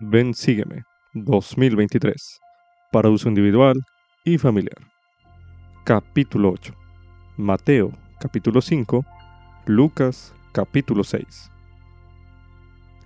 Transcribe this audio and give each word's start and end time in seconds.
Ven 0.00 0.32
Sígueme 0.32 0.84
2023 1.14 2.38
para 2.92 3.10
uso 3.10 3.28
individual 3.28 3.82
y 4.24 4.38
familiar. 4.38 4.78
Capítulo 5.84 6.52
8. 6.52 6.72
Mateo 7.36 7.90
capítulo 8.20 8.60
5. 8.60 9.04
Lucas 9.66 10.32
capítulo 10.52 11.02
6. 11.02 11.50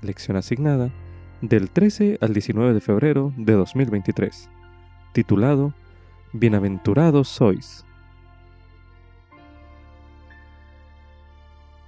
Lección 0.03 0.37
asignada 0.37 0.91
del 1.41 1.71
13 1.71 2.19
al 2.21 2.35
19 2.35 2.75
de 2.75 2.81
febrero 2.83 3.33
de 3.39 3.55
2023. 3.55 4.51
Titulado 5.15 5.73
Bienaventurados 6.35 7.27
sois. 7.27 7.87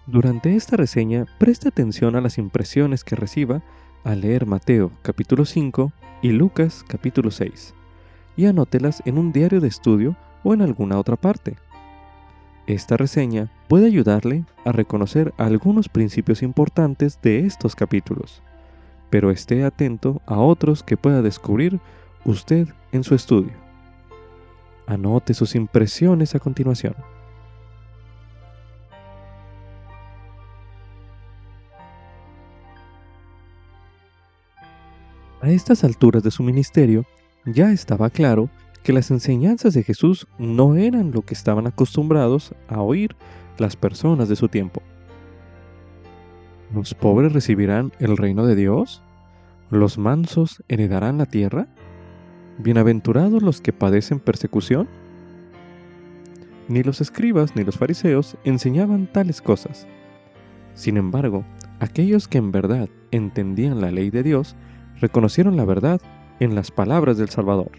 Durante 0.07 0.57
esta 0.57 0.79
reseña, 0.79 1.27
preste 1.39 1.68
atención 1.68 2.16
a 2.16 2.23
las 2.23 2.39
impresiones 2.39 3.05
que 3.05 3.16
reciba 3.16 3.62
al 4.05 4.21
leer 4.21 4.46
Mateo 4.46 4.93
capítulo 5.02 5.46
5 5.46 5.93
y 6.23 6.30
Lucas 6.32 6.85
capítulo 6.86 7.31
6, 7.31 7.75
y 8.36 8.46
anótelas 8.46 9.03
en 9.07 9.18
un 9.18 9.32
diario 9.32 9.61
de 9.61 9.68
estudio 9.68 10.14
o 10.43 10.53
en 10.53 10.61
alguna 10.61 10.99
otra 10.99 11.17
parte. 11.17 11.57
Esta 12.67 12.96
reseña 12.96 13.50
puede 13.67 13.86
ayudarle 13.86 14.44
a 14.64 14.72
reconocer 14.72 15.32
algunos 15.39 15.89
principios 15.89 16.43
importantes 16.43 17.18
de 17.22 17.40
estos 17.40 17.75
capítulos, 17.75 18.43
pero 19.11 19.30
esté 19.30 19.64
atento 19.64 20.21
a 20.27 20.39
otros 20.39 20.82
que 20.82 20.96
pueda 20.96 21.22
descubrir 21.22 21.80
usted 22.25 22.68
en 22.93 23.05
su 23.05 23.14
estudio. 23.14 23.52
Anote 24.86 25.32
sus 25.32 25.55
impresiones 25.55 26.35
a 26.35 26.41
continuación. 26.41 26.94
A 35.44 35.50
estas 35.50 35.84
alturas 35.84 36.22
de 36.22 36.30
su 36.30 36.42
ministerio, 36.42 37.05
ya 37.44 37.70
estaba 37.70 38.08
claro 38.08 38.48
que 38.82 38.94
las 38.94 39.10
enseñanzas 39.10 39.74
de 39.74 39.82
Jesús 39.82 40.27
no 40.38 40.74
eran 40.74 41.12
lo 41.12 41.20
que 41.20 41.34
estaban 41.34 41.66
acostumbrados 41.66 42.55
a 42.66 42.80
oír 42.80 43.14
las 43.58 43.77
personas 43.77 44.30
de 44.30 44.36
su 44.36 44.48
tiempo. 44.48 44.80
¿Los 46.74 46.94
pobres 46.94 47.34
recibirán 47.34 47.92
el 47.98 48.16
reino 48.16 48.46
de 48.46 48.56
Dios? 48.56 49.02
¿Los 49.69 49.98
mansos 49.98 50.64
heredarán 50.69 51.19
la 51.19 51.27
tierra? 51.27 51.69
¿Bienaventurados 52.56 53.42
los 53.42 53.60
que 53.60 53.74
padecen 53.74 54.20
persecución? 54.20 54.88
Ni 56.69 56.82
los 56.82 57.02
escribas 57.02 57.54
ni 57.54 57.64
los 57.64 57.76
fariseos 57.76 58.38
enseñaban 58.44 59.12
tales 59.12 59.42
cosas. 59.42 59.86
Sin 60.72 60.97
embargo, 60.97 61.44
aquellos 61.80 62.28
que 62.28 62.38
en 62.38 62.50
verdad 62.50 62.88
entendían 63.10 63.82
la 63.82 63.91
ley 63.91 64.08
de 64.08 64.22
Dios 64.22 64.56
reconocieron 65.00 65.56
la 65.56 65.64
verdad 65.64 66.00
en 66.41 66.55
las 66.55 66.70
palabras 66.70 67.19
del 67.19 67.28
Salvador. 67.28 67.70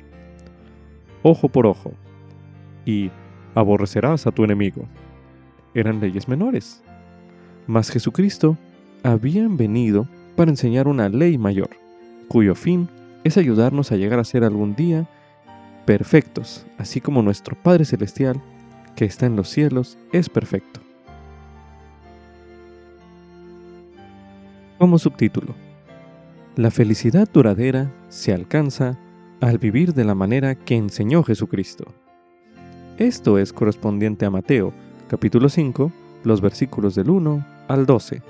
Ojo 1.23 1.49
por 1.49 1.65
ojo 1.65 1.93
y 2.85 3.11
aborrecerás 3.55 4.27
a 4.27 4.31
tu 4.31 4.43
enemigo. 4.43 4.85
Eran 5.73 5.99
leyes 5.99 6.27
menores. 6.27 6.83
Mas 7.67 7.89
Jesucristo 7.89 8.57
había 9.03 9.47
venido 9.49 10.07
para 10.35 10.51
enseñar 10.51 10.87
una 10.87 11.09
ley 11.09 11.37
mayor, 11.37 11.69
cuyo 12.27 12.55
fin 12.55 12.89
es 13.23 13.37
ayudarnos 13.37 13.91
a 13.91 13.95
llegar 13.95 14.19
a 14.19 14.23
ser 14.23 14.43
algún 14.43 14.75
día 14.75 15.07
perfectos, 15.85 16.65
así 16.77 17.01
como 17.01 17.21
nuestro 17.21 17.55
Padre 17.61 17.85
Celestial, 17.85 18.41
que 18.95 19.05
está 19.05 19.25
en 19.25 19.35
los 19.35 19.49
cielos, 19.49 19.97
es 20.11 20.29
perfecto. 20.29 20.79
Como 24.77 24.99
subtítulo, 24.99 25.55
la 26.57 26.71
felicidad 26.71 27.27
duradera 27.31 27.91
se 28.07 28.33
alcanza 28.33 28.97
al 29.41 29.57
vivir 29.57 29.93
de 29.93 30.05
la 30.05 30.15
manera 30.15 30.55
que 30.55 30.75
enseñó 30.75 31.21
Jesucristo. 31.21 31.85
Esto 32.97 33.37
es 33.37 33.51
correspondiente 33.51 34.25
a 34.25 34.29
Mateo, 34.29 34.71
capítulo 35.09 35.49
5, 35.49 35.91
los 36.23 36.39
versículos 36.39 36.95
del 36.95 37.09
1 37.09 37.45
al 37.67 37.85
12. 37.85 38.21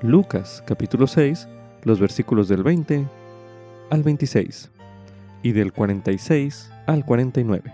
Lucas, 0.00 0.64
capítulo 0.66 1.06
6, 1.06 1.46
los 1.84 2.00
versículos 2.00 2.48
del 2.48 2.62
20 2.62 3.06
al 3.90 4.02
26 4.02 4.70
y 5.42 5.52
del 5.52 5.74
46 5.74 6.70
al 6.86 7.04
49. 7.04 7.72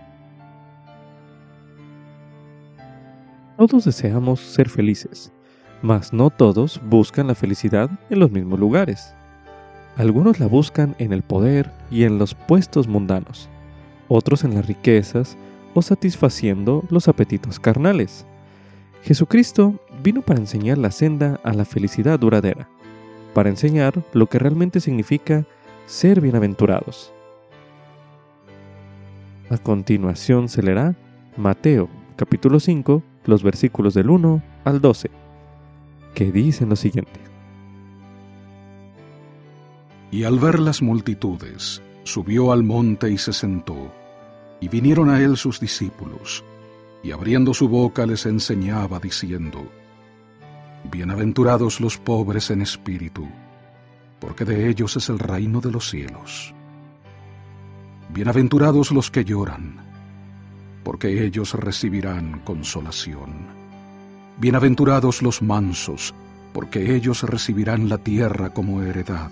Todos 3.57 3.85
deseamos 3.85 4.41
ser 4.41 4.67
felices, 4.67 5.31
mas 5.81 6.11
no 6.11 6.29
todos 6.31 6.81
buscan 6.89 7.27
la 7.27 7.35
felicidad 7.35 7.89
en 8.09 8.19
los 8.19 8.29
mismos 8.29 8.59
lugares. 8.59 9.13
Algunos 9.97 10.39
la 10.39 10.47
buscan 10.47 10.95
en 10.97 11.13
el 11.13 11.21
poder 11.21 11.71
y 11.91 12.03
en 12.03 12.17
los 12.17 12.33
puestos 12.33 12.87
mundanos, 12.87 13.47
otros 14.07 14.43
en 14.43 14.55
las 14.55 14.65
riquezas 14.65 15.37
o 15.75 15.83
satisfaciendo 15.83 16.83
los 16.89 17.07
apetitos 17.07 17.59
carnales. 17.59 18.25
Jesucristo 19.03 19.79
vino 20.01 20.21
para 20.21 20.39
enseñar 20.39 20.79
la 20.79 20.89
senda 20.89 21.39
a 21.43 21.53
la 21.53 21.65
felicidad 21.65 22.19
duradera, 22.19 22.67
para 23.35 23.49
enseñar 23.49 24.03
lo 24.13 24.27
que 24.27 24.39
realmente 24.39 24.79
significa 24.79 25.45
ser 25.85 26.21
bienaventurados. 26.21 27.13
A 29.49 29.57
continuación 29.59 30.49
se 30.49 30.63
leerá 30.63 30.95
Mateo 31.37 31.87
capítulo 32.15 32.59
5, 32.59 33.03
los 33.25 33.43
versículos 33.43 33.93
del 33.93 34.09
1 34.09 34.41
al 34.65 34.81
12, 34.81 35.11
que 36.15 36.31
dicen 36.31 36.69
lo 36.69 36.75
siguiente. 36.75 37.32
Y 40.13 40.25
al 40.25 40.37
ver 40.37 40.59
las 40.59 40.83
multitudes, 40.83 41.81
subió 42.03 42.51
al 42.51 42.61
monte 42.61 43.09
y 43.09 43.17
se 43.17 43.33
sentó. 43.33 43.91
Y 44.61 44.67
vinieron 44.67 45.09
a 45.09 45.19
él 45.19 45.37
sus 45.37 45.59
discípulos, 45.59 46.43
y 47.01 47.09
abriendo 47.09 47.51
su 47.51 47.67
boca 47.67 48.05
les 48.05 48.27
enseñaba 48.27 48.99
diciendo, 48.99 49.67
Bienaventurados 50.91 51.81
los 51.81 51.97
pobres 51.97 52.51
en 52.51 52.61
espíritu, 52.61 53.27
porque 54.19 54.45
de 54.45 54.69
ellos 54.69 54.95
es 54.97 55.09
el 55.09 55.17
reino 55.17 55.61
de 55.61 55.71
los 55.71 55.89
cielos. 55.89 56.53
Bienaventurados 58.13 58.91
los 58.91 59.09
que 59.09 59.25
lloran, 59.25 59.77
porque 60.83 61.25
ellos 61.25 61.55
recibirán 61.55 62.41
consolación. 62.41 63.47
Bienaventurados 64.37 65.23
los 65.23 65.41
mansos, 65.41 66.13
porque 66.53 66.95
ellos 66.95 67.23
recibirán 67.23 67.89
la 67.89 67.97
tierra 67.97 68.51
como 68.51 68.83
heredad. 68.83 69.31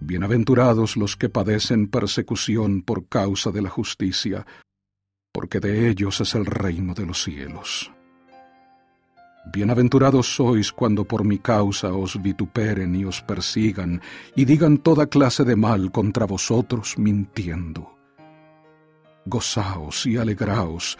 Bienaventurados 0.00 0.96
los 0.96 1.16
que 1.16 1.28
padecen 1.28 1.88
persecución 1.88 2.82
por 2.82 3.08
causa 3.08 3.50
de 3.50 3.62
la 3.62 3.68
justicia, 3.68 4.46
porque 5.32 5.58
de 5.58 5.88
ellos 5.88 6.20
es 6.20 6.34
el 6.34 6.46
reino 6.46 6.94
de 6.94 7.04
los 7.04 7.24
cielos. 7.24 7.90
Bienaventurados 9.52 10.36
sois 10.36 10.72
cuando 10.72 11.04
por 11.04 11.24
mi 11.24 11.38
causa 11.38 11.92
os 11.92 12.20
vituperen 12.22 12.94
y 12.94 13.04
os 13.04 13.22
persigan, 13.22 14.00
y 14.36 14.44
digan 14.44 14.78
toda 14.78 15.06
clase 15.06 15.44
de 15.44 15.56
mal 15.56 15.90
contra 15.90 16.26
vosotros 16.26 16.96
mintiendo. 16.96 17.96
Gozaos 19.24 20.06
y 20.06 20.16
alegraos, 20.16 20.96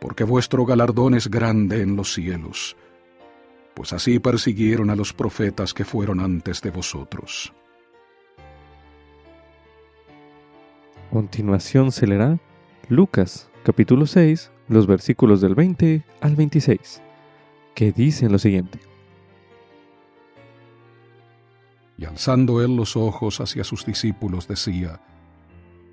porque 0.00 0.24
vuestro 0.24 0.66
galardón 0.66 1.14
es 1.14 1.28
grande 1.28 1.80
en 1.80 1.96
los 1.96 2.12
cielos, 2.12 2.76
pues 3.74 3.92
así 3.92 4.18
persiguieron 4.18 4.90
a 4.90 4.96
los 4.96 5.12
profetas 5.12 5.72
que 5.72 5.84
fueron 5.84 6.20
antes 6.20 6.60
de 6.60 6.70
vosotros. 6.70 7.52
Continuación 11.10 11.90
se 11.90 12.06
leerá 12.06 12.38
Lucas 12.88 13.50
capítulo 13.64 14.06
6, 14.06 14.50
los 14.68 14.86
versículos 14.86 15.40
del 15.40 15.54
20 15.54 16.04
al 16.20 16.36
26, 16.36 17.02
que 17.74 17.92
dicen 17.92 18.32
lo 18.32 18.38
siguiente. 18.38 18.78
Y 21.98 22.04
alzando 22.04 22.62
él 22.62 22.76
los 22.76 22.96
ojos 22.96 23.40
hacia 23.40 23.64
sus 23.64 23.84
discípulos 23.84 24.48
decía, 24.48 25.00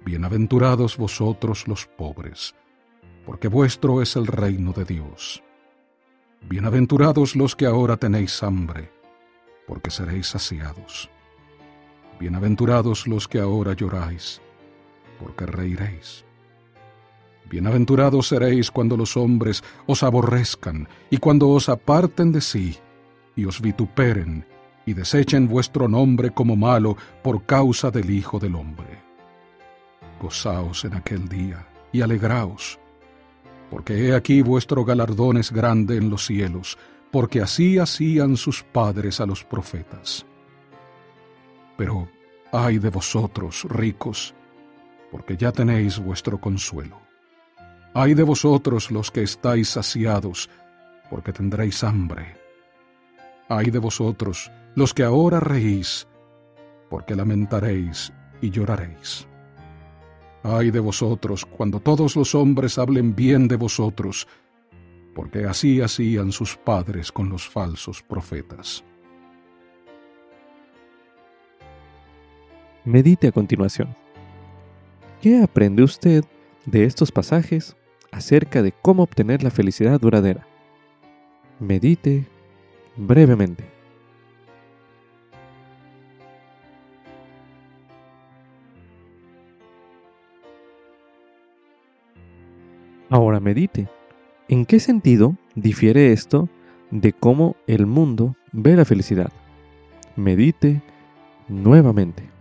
Bienaventurados 0.06 0.98
vosotros 0.98 1.68
los 1.68 1.86
pobres, 1.86 2.56
porque 3.26 3.48
vuestro 3.48 4.02
es 4.02 4.16
el 4.16 4.28
reino 4.28 4.72
de 4.72 4.86
Dios. 4.86 5.44
Bienaventurados 6.48 7.36
los 7.36 7.56
que 7.56 7.66
ahora 7.66 7.98
tenéis 7.98 8.42
hambre, 8.44 8.92
porque 9.68 9.90
seréis 9.90 10.28
saciados. 10.28 11.10
Bienaventurados 12.20 13.08
los 13.08 13.28
que 13.28 13.40
ahora 13.40 13.74
lloráis, 13.74 14.42
porque 15.20 15.46
reiréis. 15.46 16.26
Bienaventurados 17.50 18.28
seréis 18.28 18.72
cuando 18.72 18.98
los 18.98 19.16
hombres 19.16 19.64
os 19.86 20.04
aborrezcan 20.04 20.88
y 21.10 21.18
cuando 21.18 21.50
os 21.50 21.70
aparten 21.70 22.32
de 22.32 22.42
sí 22.42 22.78
y 23.36 23.46
os 23.46 23.62
vituperen 23.62 24.46
y 24.86 24.94
desechen 24.94 25.48
vuestro 25.48 25.88
nombre 25.88 26.32
como 26.32 26.56
malo 26.56 26.98
por 27.24 27.46
causa 27.46 27.92
del 27.92 28.10
Hijo 28.10 28.40
del 28.40 28.56
Hombre. 28.56 29.02
Gozaos 30.22 30.84
en 30.86 30.96
aquel 30.96 31.30
día 31.30 31.68
y 31.92 32.02
alegraos, 32.02 32.80
porque 33.70 34.08
he 34.08 34.16
aquí 34.16 34.42
vuestro 34.42 34.84
galardón 34.84 35.38
es 35.38 35.52
grande 35.52 35.98
en 35.98 36.10
los 36.10 36.26
cielos, 36.26 36.78
porque 37.12 37.42
así 37.42 37.78
hacían 37.78 38.36
sus 38.38 38.64
padres 38.64 39.22
a 39.22 39.26
los 39.26 39.44
profetas. 39.44 40.26
Pero 41.78 42.10
ay 42.52 42.78
de 42.80 42.90
vosotros, 42.90 43.66
ricos, 43.70 44.34
porque 45.12 45.38
ya 45.38 45.52
tenéis 45.52 46.00
vuestro 46.00 46.40
consuelo. 46.40 47.00
Ay 47.94 48.14
de 48.14 48.24
vosotros 48.24 48.92
los 48.92 49.12
que 49.12 49.24
estáis 49.24 49.70
saciados, 49.70 50.50
porque 51.10 51.34
tendréis 51.34 51.84
hambre. 51.84 52.36
Ay 53.50 53.72
de 53.72 53.80
vosotros 53.80 54.52
los 54.76 54.94
que 54.94 55.04
ahora 55.04 55.40
reís, 55.40 56.08
porque 56.90 57.16
lamentaréis 57.16 58.14
y 58.42 58.50
lloraréis. 58.50 59.28
Ay 60.44 60.72
de 60.72 60.80
vosotros 60.80 61.46
cuando 61.46 61.80
todos 61.80 62.16
los 62.16 62.36
hombres 62.36 62.78
hablen 62.78 63.16
bien 63.16 63.48
de 63.48 63.56
vosotros, 63.56 64.28
porque 65.16 65.46
así 65.46 65.82
hacían 65.82 66.32
sus 66.32 66.56
padres 66.58 67.12
con 67.12 67.30
los 67.30 67.48
falsos 67.48 68.04
profetas. 68.04 68.84
Medite 72.86 73.28
a 73.28 73.32
continuación. 73.32 74.07
¿Qué 75.22 75.42
aprende 75.42 75.82
usted 75.82 76.24
de 76.66 76.84
estos 76.84 77.12
pasajes 77.12 77.76
acerca 78.12 78.62
de 78.62 78.72
cómo 78.72 79.02
obtener 79.02 79.42
la 79.42 79.50
felicidad 79.50 80.00
duradera? 80.00 80.46
Medite 81.60 82.28
brevemente. 82.96 83.64
Ahora 93.10 93.40
medite. 93.40 93.88
¿En 94.50 94.66
qué 94.66 94.80
sentido 94.80 95.36
difiere 95.56 96.12
esto 96.12 96.48
de 96.92 97.12
cómo 97.12 97.56
el 97.66 97.88
mundo 97.88 98.36
ve 98.52 98.76
la 98.76 98.86
felicidad? 98.86 99.32
Medite 100.16 100.84
nuevamente. 101.48 102.37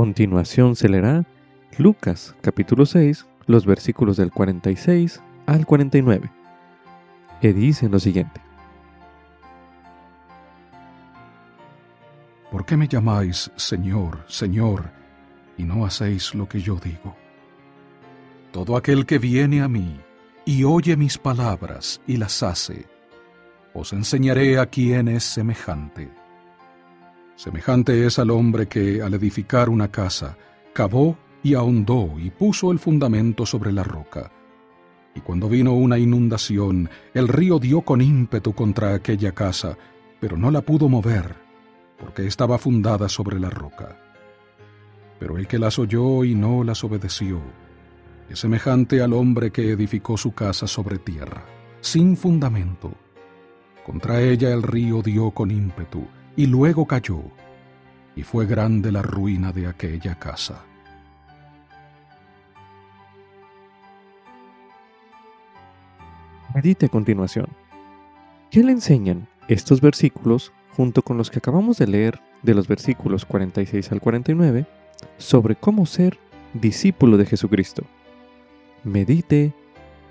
Continuación 0.00 0.76
se 0.76 0.88
leerá 0.88 1.26
Lucas 1.76 2.34
capítulo 2.40 2.86
6, 2.86 3.26
los 3.46 3.66
versículos 3.66 4.16
del 4.16 4.30
46 4.30 5.20
al 5.44 5.66
49, 5.66 6.30
que 7.42 7.52
dicen 7.52 7.90
lo 7.90 8.00
siguiente. 8.00 8.40
¿Por 12.50 12.64
qué 12.64 12.78
me 12.78 12.88
llamáis 12.88 13.52
Señor, 13.56 14.24
Señor, 14.26 14.90
y 15.58 15.64
no 15.64 15.84
hacéis 15.84 16.34
lo 16.34 16.48
que 16.48 16.62
yo 16.62 16.76
digo? 16.76 17.14
Todo 18.52 18.78
aquel 18.78 19.04
que 19.04 19.18
viene 19.18 19.60
a 19.60 19.68
mí 19.68 20.00
y 20.46 20.64
oye 20.64 20.96
mis 20.96 21.18
palabras 21.18 22.00
y 22.06 22.16
las 22.16 22.42
hace, 22.42 22.86
os 23.74 23.92
enseñaré 23.92 24.58
a 24.58 24.64
quién 24.64 25.08
es 25.08 25.24
semejante 25.24 26.08
Semejante 27.40 28.04
es 28.04 28.18
al 28.18 28.28
hombre 28.28 28.68
que, 28.68 29.00
al 29.00 29.14
edificar 29.14 29.70
una 29.70 29.90
casa, 29.90 30.36
cavó 30.74 31.16
y 31.42 31.54
ahondó 31.54 32.16
y 32.18 32.28
puso 32.28 32.70
el 32.70 32.78
fundamento 32.78 33.46
sobre 33.46 33.72
la 33.72 33.82
roca. 33.82 34.30
Y 35.14 35.20
cuando 35.20 35.48
vino 35.48 35.72
una 35.72 35.96
inundación, 35.96 36.90
el 37.14 37.28
río 37.28 37.58
dio 37.58 37.80
con 37.80 38.02
ímpetu 38.02 38.52
contra 38.52 38.92
aquella 38.92 39.32
casa, 39.32 39.78
pero 40.20 40.36
no 40.36 40.50
la 40.50 40.60
pudo 40.60 40.90
mover, 40.90 41.34
porque 41.98 42.26
estaba 42.26 42.58
fundada 42.58 43.08
sobre 43.08 43.40
la 43.40 43.48
roca. 43.48 43.96
Pero 45.18 45.38
el 45.38 45.46
que 45.46 45.58
las 45.58 45.78
oyó 45.78 46.24
y 46.24 46.34
no 46.34 46.62
las 46.62 46.84
obedeció, 46.84 47.40
es 48.28 48.38
semejante 48.38 49.00
al 49.00 49.14
hombre 49.14 49.50
que 49.50 49.70
edificó 49.70 50.18
su 50.18 50.32
casa 50.32 50.66
sobre 50.66 50.98
tierra, 50.98 51.46
sin 51.80 52.18
fundamento. 52.18 52.92
Contra 53.82 54.20
ella 54.20 54.52
el 54.52 54.62
río 54.62 55.00
dio 55.00 55.30
con 55.30 55.50
ímpetu, 55.50 56.06
y 56.40 56.46
luego 56.46 56.86
cayó, 56.86 57.20
y 58.16 58.22
fue 58.22 58.46
grande 58.46 58.90
la 58.90 59.02
ruina 59.02 59.52
de 59.52 59.66
aquella 59.66 60.14
casa. 60.14 60.64
Medite 66.54 66.86
a 66.86 66.88
continuación. 66.88 67.46
¿Qué 68.50 68.64
le 68.64 68.72
enseñan 68.72 69.28
estos 69.48 69.82
versículos 69.82 70.50
junto 70.74 71.02
con 71.02 71.18
los 71.18 71.30
que 71.30 71.40
acabamos 71.40 71.76
de 71.76 71.88
leer 71.88 72.22
de 72.42 72.54
los 72.54 72.68
versículos 72.68 73.26
46 73.26 73.92
al 73.92 74.00
49 74.00 74.66
sobre 75.18 75.56
cómo 75.56 75.84
ser 75.84 76.18
discípulo 76.54 77.18
de 77.18 77.26
Jesucristo? 77.26 77.82
Medite 78.82 79.52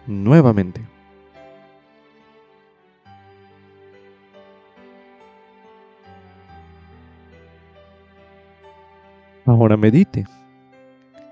nuevamente. 0.05 0.98
Ahora 9.49 9.77
medite. 9.77 10.25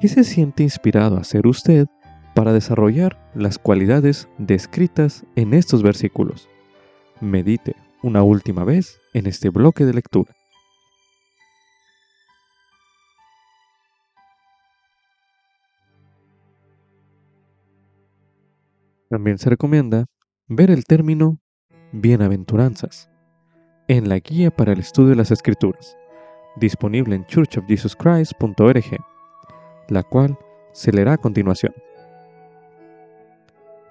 ¿Qué 0.02 0.08
se 0.08 0.24
siente 0.24 0.64
inspirado 0.64 1.18
a 1.18 1.20
hacer 1.20 1.46
usted 1.46 1.86
para 2.34 2.52
desarrollar 2.52 3.16
las 3.36 3.60
cualidades 3.60 4.28
descritas 4.40 5.24
en 5.36 5.54
estos 5.54 5.84
versículos? 5.84 6.50
Medite 7.22 7.76
una 8.02 8.24
última 8.24 8.64
vez 8.64 9.00
en 9.14 9.28
este 9.28 9.50
bloque 9.50 9.86
de 9.86 9.94
lectura. 9.94 10.36
También 19.12 19.38
se 19.38 19.52
recomienda 19.52 20.08
ver 20.48 20.72
el 20.72 20.86
término 20.86 21.38
bienaventuranzas 21.92 23.12
en 23.88 24.10
la 24.10 24.18
guía 24.18 24.50
para 24.50 24.74
el 24.74 24.80
estudio 24.80 25.10
de 25.10 25.18
las 25.18 25.30
escrituras 25.30 25.96
disponible 26.60 27.16
en 27.16 27.26
churchofjesuschrist.org, 27.26 28.98
la 29.90 30.04
cual 30.04 30.38
se 30.72 30.92
leerá 30.92 31.14
a 31.14 31.18
continuación. 31.18 31.74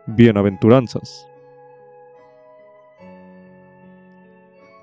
Bienaventuranzas. 0.06 1.26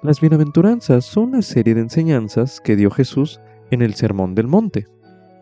Las 0.01 0.19
bienaventuranzas 0.19 1.05
son 1.05 1.29
una 1.29 1.41
serie 1.41 1.75
de 1.75 1.81
enseñanzas 1.81 2.59
que 2.59 2.75
dio 2.75 2.91
Jesús 2.91 3.39
en 3.71 3.81
el 3.81 3.93
Sermón 3.93 4.35
del 4.35 4.47
Monte 4.47 4.85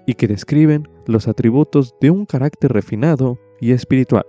y 0.05 0.13
que 0.13 0.27
describen 0.27 0.87
los 1.07 1.27
atributos 1.27 1.95
de 1.99 2.11
un 2.11 2.27
carácter 2.27 2.71
refinado 2.71 3.39
y 3.59 3.71
espiritual. 3.71 4.25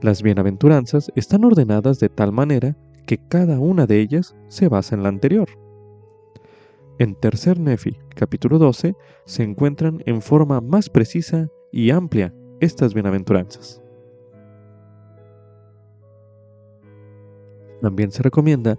Las 0.00 0.20
bienaventuranzas 0.20 1.12
están 1.14 1.44
ordenadas 1.44 2.00
de 2.00 2.08
tal 2.08 2.32
manera 2.32 2.76
que 3.06 3.18
cada 3.18 3.60
una 3.60 3.86
de 3.86 4.00
ellas 4.00 4.34
se 4.48 4.68
basa 4.68 4.96
en 4.96 5.04
la 5.04 5.08
anterior. 5.08 5.61
En 7.02 7.16
Tercer 7.16 7.58
Nefi, 7.58 7.98
capítulo 8.14 8.60
12, 8.60 8.94
se 9.24 9.42
encuentran 9.42 10.04
en 10.06 10.22
forma 10.22 10.60
más 10.60 10.88
precisa 10.88 11.48
y 11.72 11.90
amplia 11.90 12.32
estas 12.60 12.94
bienaventuranzas. 12.94 13.82
También 17.80 18.12
se 18.12 18.22
recomienda 18.22 18.78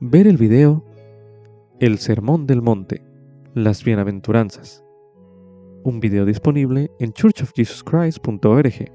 ver 0.00 0.26
el 0.26 0.36
video 0.36 0.84
El 1.78 1.98
Sermón 1.98 2.44
del 2.48 2.60
Monte, 2.60 3.04
las 3.54 3.84
Bienaventuranzas, 3.84 4.84
un 5.84 6.00
video 6.00 6.24
disponible 6.24 6.90
en 6.98 7.12
churchofjesuschrist.org. 7.12 8.92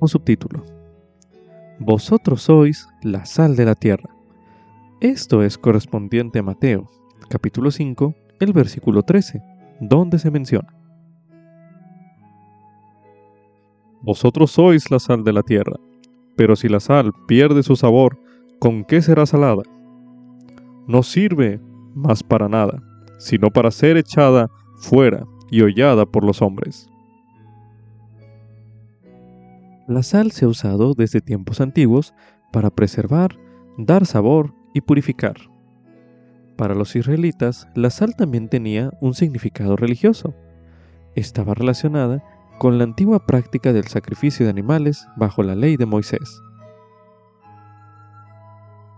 Un 0.00 0.08
subtítulo. 0.08 0.64
Vosotros 1.78 2.40
sois 2.40 2.88
la 3.02 3.26
sal 3.26 3.54
de 3.54 3.66
la 3.66 3.74
tierra. 3.74 4.21
Esto 5.02 5.42
es 5.42 5.58
correspondiente 5.58 6.38
a 6.38 6.44
Mateo, 6.44 6.88
capítulo 7.28 7.72
5, 7.72 8.14
el 8.38 8.52
versículo 8.52 9.02
13, 9.02 9.42
donde 9.80 10.16
se 10.20 10.30
menciona. 10.30 10.72
Vosotros 14.00 14.52
sois 14.52 14.92
la 14.92 15.00
sal 15.00 15.24
de 15.24 15.32
la 15.32 15.42
tierra, 15.42 15.74
pero 16.36 16.54
si 16.54 16.68
la 16.68 16.78
sal 16.78 17.12
pierde 17.26 17.64
su 17.64 17.74
sabor, 17.74 18.16
¿con 18.60 18.84
qué 18.84 19.02
será 19.02 19.26
salada? 19.26 19.64
No 20.86 21.02
sirve 21.02 21.60
más 21.96 22.22
para 22.22 22.48
nada, 22.48 22.80
sino 23.18 23.50
para 23.50 23.72
ser 23.72 23.96
echada 23.96 24.52
fuera 24.76 25.26
y 25.50 25.62
hollada 25.62 26.06
por 26.06 26.22
los 26.22 26.40
hombres. 26.42 26.88
La 29.88 30.04
sal 30.04 30.30
se 30.30 30.44
ha 30.44 30.48
usado 30.48 30.94
desde 30.94 31.20
tiempos 31.20 31.60
antiguos 31.60 32.14
para 32.52 32.70
preservar, 32.70 33.36
dar 33.76 34.06
sabor 34.06 34.61
y 34.72 34.80
purificar. 34.80 35.36
Para 36.56 36.74
los 36.74 36.94
israelitas, 36.94 37.68
la 37.74 37.90
sal 37.90 38.14
también 38.16 38.48
tenía 38.48 38.90
un 39.00 39.14
significado 39.14 39.76
religioso. 39.76 40.34
Estaba 41.14 41.54
relacionada 41.54 42.22
con 42.58 42.78
la 42.78 42.84
antigua 42.84 43.26
práctica 43.26 43.72
del 43.72 43.88
sacrificio 43.88 44.46
de 44.46 44.50
animales 44.50 45.06
bajo 45.16 45.42
la 45.42 45.54
ley 45.54 45.76
de 45.76 45.86
Moisés. 45.86 46.40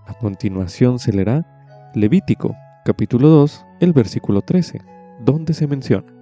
A 0.06 0.14
continuación 0.14 0.98
se 0.98 1.12
leerá 1.12 1.90
Levítico, 1.94 2.54
capítulo 2.84 3.28
2, 3.28 3.64
el 3.80 3.92
versículo 3.92 4.42
13, 4.42 4.80
donde 5.20 5.54
se 5.54 5.66
menciona. 5.66 6.12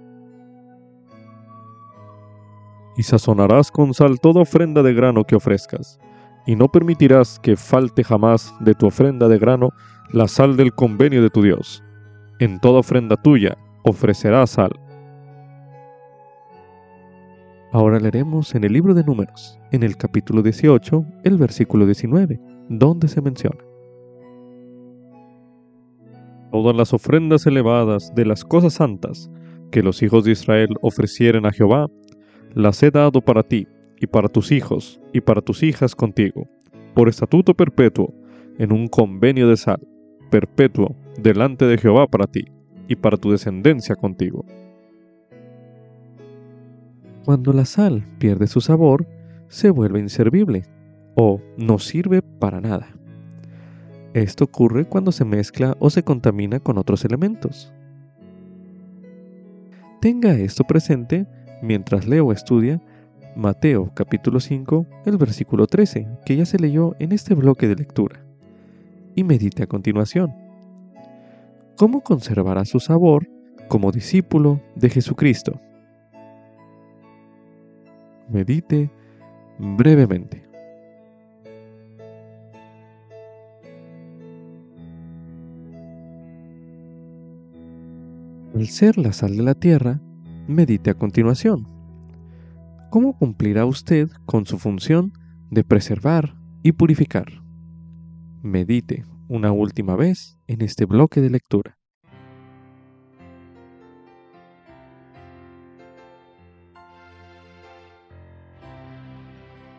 Y 2.95 3.03
sazonarás 3.03 3.71
con 3.71 3.93
sal 3.93 4.19
toda 4.19 4.41
ofrenda 4.41 4.83
de 4.83 4.93
grano 4.93 5.25
que 5.25 5.35
ofrezcas, 5.35 5.99
y 6.45 6.55
no 6.55 6.67
permitirás 6.67 7.39
que 7.39 7.55
falte 7.55 8.03
jamás 8.03 8.53
de 8.59 8.75
tu 8.75 8.87
ofrenda 8.87 9.27
de 9.27 9.39
grano 9.39 9.69
la 10.11 10.27
sal 10.27 10.57
del 10.57 10.73
convenio 10.73 11.21
de 11.21 11.29
tu 11.29 11.41
Dios. 11.41 11.83
En 12.39 12.59
toda 12.59 12.79
ofrenda 12.79 13.15
tuya 13.15 13.57
ofrecerás 13.83 14.51
sal. 14.51 14.71
Ahora 17.71 17.99
leeremos 17.99 18.53
en 18.53 18.63
el 18.65 18.73
libro 18.73 18.93
de 18.93 19.03
Números, 19.03 19.59
en 19.71 19.81
el 19.81 19.97
capítulo 19.97 20.43
18, 20.43 21.05
el 21.23 21.37
versículo 21.37 21.85
19, 21.85 22.39
donde 22.69 23.07
se 23.07 23.21
menciona. 23.21 23.57
Todas 26.51 26.75
las 26.75 26.93
ofrendas 26.93 27.47
elevadas 27.47 28.13
de 28.13 28.27
las 28.27 28.43
cosas 28.45 28.73
santas 28.73 29.31
que 29.71 29.81
los 29.81 30.03
hijos 30.03 30.23
de 30.23 30.33
Israel 30.33 30.75
ofrecieren 30.81 31.47
a 31.47 31.51
Jehová, 31.51 31.87
las 32.53 32.83
he 32.83 32.91
dado 32.91 33.21
para 33.21 33.41
ti 33.41 33.67
y 34.03 34.07
para 34.07 34.27
tus 34.27 34.51
hijos 34.51 34.99
y 35.13 35.21
para 35.21 35.39
tus 35.39 35.63
hijas 35.63 35.95
contigo, 35.95 36.49
por 36.93 37.07
estatuto 37.07 37.53
perpetuo, 37.53 38.13
en 38.57 38.73
un 38.73 38.89
convenio 38.89 39.47
de 39.47 39.55
sal, 39.55 39.79
perpetuo 40.29 40.97
delante 41.17 41.63
de 41.63 41.77
Jehová 41.77 42.07
para 42.07 42.27
ti 42.27 42.43
y 42.89 42.97
para 42.97 43.15
tu 43.15 43.31
descendencia 43.31 43.95
contigo. 43.95 44.45
Cuando 47.23 47.53
la 47.53 47.63
sal 47.63 48.05
pierde 48.17 48.47
su 48.47 48.59
sabor, 48.59 49.07
se 49.47 49.69
vuelve 49.69 50.01
inservible 50.01 50.63
o 51.15 51.39
no 51.55 51.79
sirve 51.79 52.21
para 52.21 52.59
nada. 52.59 52.89
Esto 54.13 54.43
ocurre 54.43 54.83
cuando 54.83 55.13
se 55.13 55.23
mezcla 55.23 55.77
o 55.79 55.89
se 55.89 56.03
contamina 56.03 56.59
con 56.59 56.77
otros 56.77 57.05
elementos. 57.05 57.73
Tenga 60.01 60.33
esto 60.33 60.65
presente 60.65 61.25
mientras 61.61 62.05
leo 62.05 62.25
o 62.25 62.33
estudia 62.33 62.81
Mateo 63.35 63.91
capítulo 63.95 64.39
5, 64.39 64.85
el 65.05 65.17
versículo 65.17 65.65
13, 65.65 66.07
que 66.23 66.35
ya 66.35 66.45
se 66.45 66.59
leyó 66.59 66.95
en 66.99 67.11
este 67.11 67.33
bloque 67.33 67.67
de 67.67 67.75
lectura. 67.75 68.23
Y 69.15 69.23
medite 69.23 69.63
a 69.63 69.67
continuación. 69.67 70.35
¿Cómo 71.75 72.01
conservará 72.01 72.63
su 72.65 72.79
sabor 72.79 73.27
como 73.69 73.91
discípulo 73.91 74.61
de 74.75 74.89
Jesucristo? 74.89 75.59
Medite 78.29 78.91
brevemente. 79.57 80.43
Al 88.53 88.67
ser 88.67 88.99
la 88.99 89.11
sal 89.11 89.35
de 89.35 89.43
la 89.43 89.55
tierra, 89.55 89.99
medite 90.47 90.91
a 90.91 90.93
continuación. 90.93 91.72
¿Cómo 92.93 93.17
cumplirá 93.17 93.65
usted 93.65 94.07
con 94.27 94.45
su 94.45 94.59
función 94.59 95.13
de 95.49 95.63
preservar 95.63 96.35
y 96.61 96.73
purificar? 96.73 97.25
Medite 98.43 99.03
una 99.27 99.51
última 99.51 99.95
vez 99.95 100.37
en 100.45 100.61
este 100.61 100.85
bloque 100.85 101.19
de 101.19 101.31
lectura. 101.31 101.75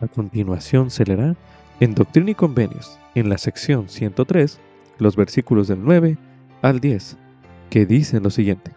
A 0.01 0.07
continuación 0.13 0.89
se 0.89 1.05
leerá 1.05 1.37
en 1.79 1.95
Doctrina 1.95 2.31
y 2.31 2.35
Convenios, 2.35 2.99
en 3.15 3.29
la 3.29 3.37
sección 3.37 3.87
103, 3.87 4.59
los 4.97 5.15
versículos 5.15 5.69
del 5.69 5.81
9 5.85 6.17
al 6.61 6.81
10 6.81 7.15
que 7.69 7.85
dicen 7.85 8.23
lo 8.23 8.29
siguiente. 8.29 8.73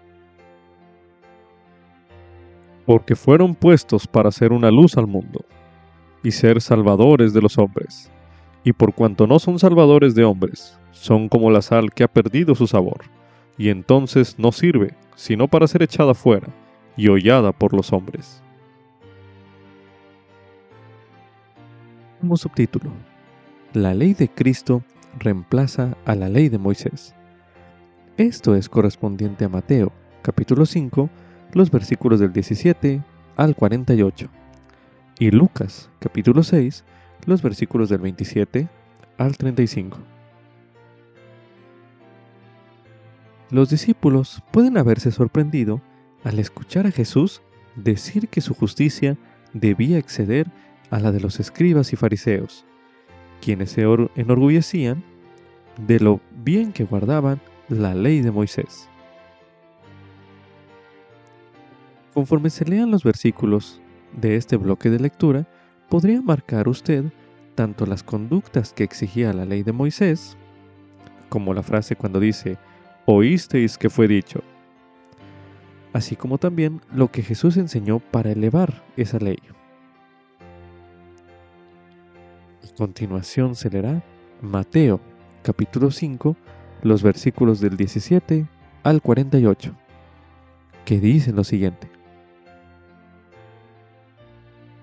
Porque 2.88 3.14
fueron 3.14 3.54
puestos 3.54 4.07
para 4.07 4.30
ser 4.30 4.50
una 4.50 4.71
luz 4.71 4.97
al 4.97 5.07
mundo, 5.07 5.45
y 6.23 6.30
ser 6.30 6.62
salvadores 6.62 7.35
de 7.35 7.42
los 7.42 7.59
hombres. 7.59 8.11
Y 8.64 8.73
por 8.73 8.95
cuanto 8.95 9.26
no 9.26 9.38
son 9.38 9.59
salvadores 9.59 10.14
de 10.14 10.25
hombres, 10.25 10.78
son 10.90 11.28
como 11.28 11.50
la 11.50 11.61
sal 11.61 11.92
que 11.92 12.02
ha 12.02 12.09
perdido 12.09 12.54
su 12.54 12.66
sabor, 12.66 13.00
y 13.59 13.68
entonces 13.68 14.38
no 14.38 14.52
sirve, 14.52 14.95
sino 15.16 15.49
para 15.49 15.66
ser 15.66 15.83
echada 15.83 16.14
fuera 16.14 16.49
y 16.97 17.09
hollada 17.09 17.52
por 17.52 17.75
los 17.75 17.92
hombres. 17.92 18.42
Subtítulo, 22.37 22.90
La 23.75 23.92
ley 23.92 24.14
de 24.14 24.30
Cristo 24.30 24.83
reemplaza 25.18 25.95
a 26.07 26.14
la 26.14 26.30
ley 26.30 26.49
de 26.49 26.57
Moisés. 26.57 27.14
Esto 28.16 28.54
es 28.54 28.66
correspondiente 28.66 29.45
a 29.45 29.50
Mateo, 29.50 29.92
capítulo 30.23 30.64
5, 30.64 31.11
los 31.52 31.71
versículos 31.71 32.21
del 32.21 32.33
17 32.33 33.02
al 33.37 33.55
48, 33.55 34.28
y 35.19 35.31
Lucas, 35.31 35.90
capítulo 35.99 36.43
6, 36.43 36.85
los 37.26 37.43
versículos 37.43 37.88
del 37.88 38.00
27 38.00 38.69
al 39.17 39.37
35. 39.37 39.99
Los 43.50 43.71
discípulos 43.71 44.43
pueden 44.52 44.76
haberse 44.76 45.11
sorprendido 45.11 45.81
al 46.23 46.38
escuchar 46.38 46.87
a 46.87 46.90
Jesús 46.90 47.40
decir 47.76 48.28
que 48.28 48.40
su 48.40 48.55
justicia 48.55 49.17
debía 49.55 49.99
exceder 49.99 50.50
a 50.90 50.99
la 51.00 51.12
de 51.12 51.21
los 51.21 51.40
escribas 51.40 51.93
y 51.93 51.97
fariseos, 51.97 52.67
quienes 53.40 53.71
se 53.71 53.83
enorgullecían 54.17 55.02
de 55.87 56.00
lo 56.00 56.21
bien 56.45 56.73
que 56.73 56.85
guardaban 56.85 57.40
la 57.69 57.95
ley 57.95 58.21
de 58.21 58.31
Moisés. 58.31 58.88
Conforme 62.15 62.50
se 62.50 62.65
lean 62.65 62.91
los 62.91 63.05
versículos 63.05 63.81
de 64.12 64.37
este 64.37 64.57
bloque 64.57 64.91
de 64.91 64.99
lectura, 64.99 65.47
podría 65.88 66.21
marcar 66.21 66.69
usted 66.69 67.05
tanto 67.55 67.87
las 67.87 68.03
conductas 68.03 68.73
que 68.73 68.85
exigía 68.85 69.33
la 69.33 69.45
ley 69.45 69.62
de 69.62 69.73
Moisés, 69.73 70.37
como 71.29 71.55
la 71.55 71.62
frase 71.62 71.97
cuando 71.97 72.21
dice, 72.21 72.57
oísteis 73.05 73.77
que 73.77 73.91
fue 73.91 74.09
dicho, 74.09 74.43
así 75.93 76.17
como 76.17 76.38
también 76.38 76.81
lo 76.93 77.11
que 77.11 77.23
Jesús 77.23 77.57
enseñó 77.57 77.99
para 77.99 78.31
elevar 78.33 78.85
esa 78.97 79.19
ley. 79.19 79.38
A 82.62 82.75
continuación 82.77 83.55
se 83.55 83.71
leerá 83.71 84.03
Mateo 84.41 85.00
capítulo 85.43 85.91
5 85.91 86.37
los 86.83 87.03
versículos 87.03 87.61
del 87.61 87.77
17 87.77 88.47
al 88.85 89.03
48, 89.03 89.75
que 90.85 91.00
dicen 91.00 91.35
lo 91.35 91.43
siguiente. 91.43 91.98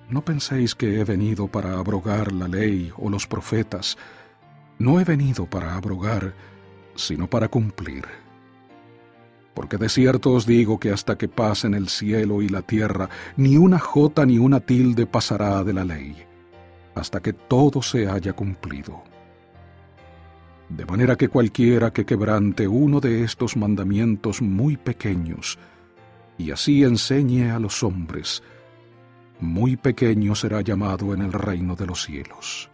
No 0.10 0.24
penséis 0.24 0.76
que 0.76 1.00
he 1.00 1.04
venido 1.04 1.48
para 1.48 1.80
abrogar 1.80 2.32
la 2.32 2.48
ley 2.48 2.92
o 2.98 3.10
los 3.10 3.26
profetas. 3.26 3.98
No 4.78 5.00
he 5.00 5.04
venido 5.04 5.46
para 5.48 5.76
abrogar, 5.76 6.34
sino 6.96 7.28
para 7.28 7.48
cumplir. 7.48 8.06
Porque 9.56 9.78
de 9.78 9.90
cierto 9.90 10.34
os 10.34 10.46
digo 10.46 10.80
que 10.80 10.92
hasta 10.92 11.18
que 11.18 11.28
pasen 11.28 11.74
el 11.74 11.88
cielo 11.88 12.42
y 12.42 12.50
la 12.50 12.62
tierra, 12.62 13.10
ni 13.38 13.58
una 13.58 13.80
jota 13.80 14.26
ni 14.26 14.38
una 14.38 14.60
tilde 14.60 15.06
pasará 15.08 15.64
de 15.64 15.74
la 15.74 15.86
ley, 15.86 16.16
hasta 16.94 17.22
que 17.22 17.34
todo 17.34 17.82
se 17.82 18.08
haya 18.08 18.34
cumplido. 18.34 19.04
De 20.70 20.86
manera 20.86 21.16
que 21.16 21.30
cualquiera 21.30 21.94
que 21.94 22.06
quebrante 22.06 22.68
uno 22.68 23.00
de 23.00 23.24
estos 23.24 23.56
mandamientos 23.56 24.42
muy 24.42 24.78
pequeños, 24.78 25.58
y 26.38 26.52
así 26.52 26.84
enseñe 26.84 27.50
a 27.50 27.60
los 27.60 27.82
hombres, 27.82 28.44
muy 29.40 29.76
pequeño 29.76 30.36
será 30.36 30.62
llamado 30.62 31.14
en 31.14 31.22
el 31.22 31.34
reino 31.34 31.76
de 31.76 31.86
los 31.86 32.04
cielos. 32.04 32.70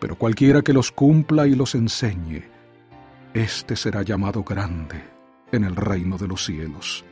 Pero 0.00 0.16
cualquiera 0.16 0.62
que 0.62 0.72
los 0.72 0.92
cumpla 0.92 1.46
y 1.46 1.54
los 1.54 1.74
enseñe, 1.74 2.42
éste 3.32 3.76
será 3.76 4.02
llamado 4.02 4.42
grande 4.42 5.02
en 5.52 5.64
el 5.64 5.76
reino 5.76 6.18
de 6.18 6.28
los 6.28 6.44
cielos. 6.44 7.04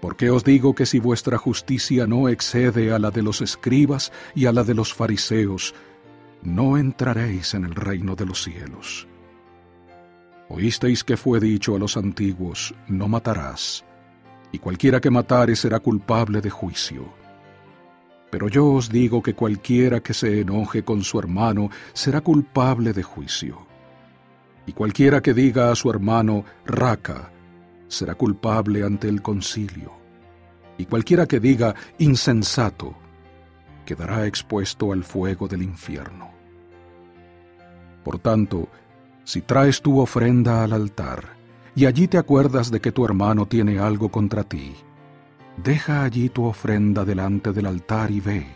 Porque 0.00 0.30
os 0.30 0.44
digo 0.44 0.74
que 0.74 0.86
si 0.86 1.00
vuestra 1.00 1.38
justicia 1.38 2.06
no 2.06 2.28
excede 2.28 2.92
a 2.92 2.98
la 2.98 3.10
de 3.10 3.22
los 3.22 3.40
escribas 3.40 4.12
y 4.34 4.46
a 4.46 4.52
la 4.52 4.62
de 4.62 4.74
los 4.74 4.94
fariseos, 4.94 5.74
no 6.42 6.78
entraréis 6.78 7.54
en 7.54 7.64
el 7.64 7.74
reino 7.74 8.14
de 8.14 8.26
los 8.26 8.42
cielos. 8.42 9.08
Oísteis 10.48 11.04
que 11.04 11.16
fue 11.16 11.40
dicho 11.40 11.74
a 11.74 11.78
los 11.78 11.96
antiguos, 11.96 12.74
no 12.86 13.08
matarás, 13.08 13.84
y 14.52 14.58
cualquiera 14.58 15.00
que 15.00 15.10
matare 15.10 15.56
será 15.56 15.80
culpable 15.80 16.40
de 16.40 16.50
juicio. 16.50 17.12
Pero 18.30 18.48
yo 18.48 18.66
os 18.66 18.90
digo 18.90 19.22
que 19.22 19.34
cualquiera 19.34 20.00
que 20.00 20.14
se 20.14 20.40
enoje 20.40 20.82
con 20.82 21.02
su 21.02 21.18
hermano 21.18 21.70
será 21.92 22.20
culpable 22.20 22.92
de 22.92 23.02
juicio. 23.02 23.66
Y 24.66 24.72
cualquiera 24.72 25.22
que 25.22 25.32
diga 25.32 25.70
a 25.70 25.74
su 25.74 25.88
hermano, 25.90 26.44
raca, 26.66 27.30
será 27.88 28.14
culpable 28.14 28.84
ante 28.84 29.08
el 29.08 29.22
concilio. 29.22 29.92
Y 30.76 30.84
cualquiera 30.84 31.26
que 31.26 31.40
diga, 31.40 31.74
insensato, 31.98 32.94
quedará 33.86 34.26
expuesto 34.26 34.92
al 34.92 35.04
fuego 35.04 35.48
del 35.48 35.62
infierno. 35.62 36.30
Por 38.04 38.18
tanto, 38.18 38.68
si 39.24 39.40
traes 39.40 39.80
tu 39.80 39.98
ofrenda 39.98 40.64
al 40.64 40.74
altar, 40.74 41.37
y 41.78 41.86
allí 41.86 42.08
te 42.08 42.18
acuerdas 42.18 42.72
de 42.72 42.80
que 42.80 42.90
tu 42.90 43.04
hermano 43.04 43.46
tiene 43.46 43.78
algo 43.78 44.08
contra 44.08 44.42
ti, 44.42 44.74
deja 45.62 46.02
allí 46.02 46.28
tu 46.28 46.44
ofrenda 46.44 47.04
delante 47.04 47.52
del 47.52 47.66
altar 47.66 48.10
y 48.10 48.18
ve, 48.18 48.48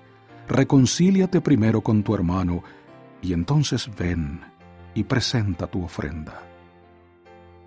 reconcíliate 0.49 1.41
primero 1.41 1.83
con 1.83 2.03
tu 2.03 2.17
hermano, 2.17 2.65
y 3.21 3.33
entonces 3.33 3.89
ven 3.97 4.41
y 4.93 5.05
presenta 5.05 5.69
tu 5.69 5.85
ofrenda. 5.85 6.43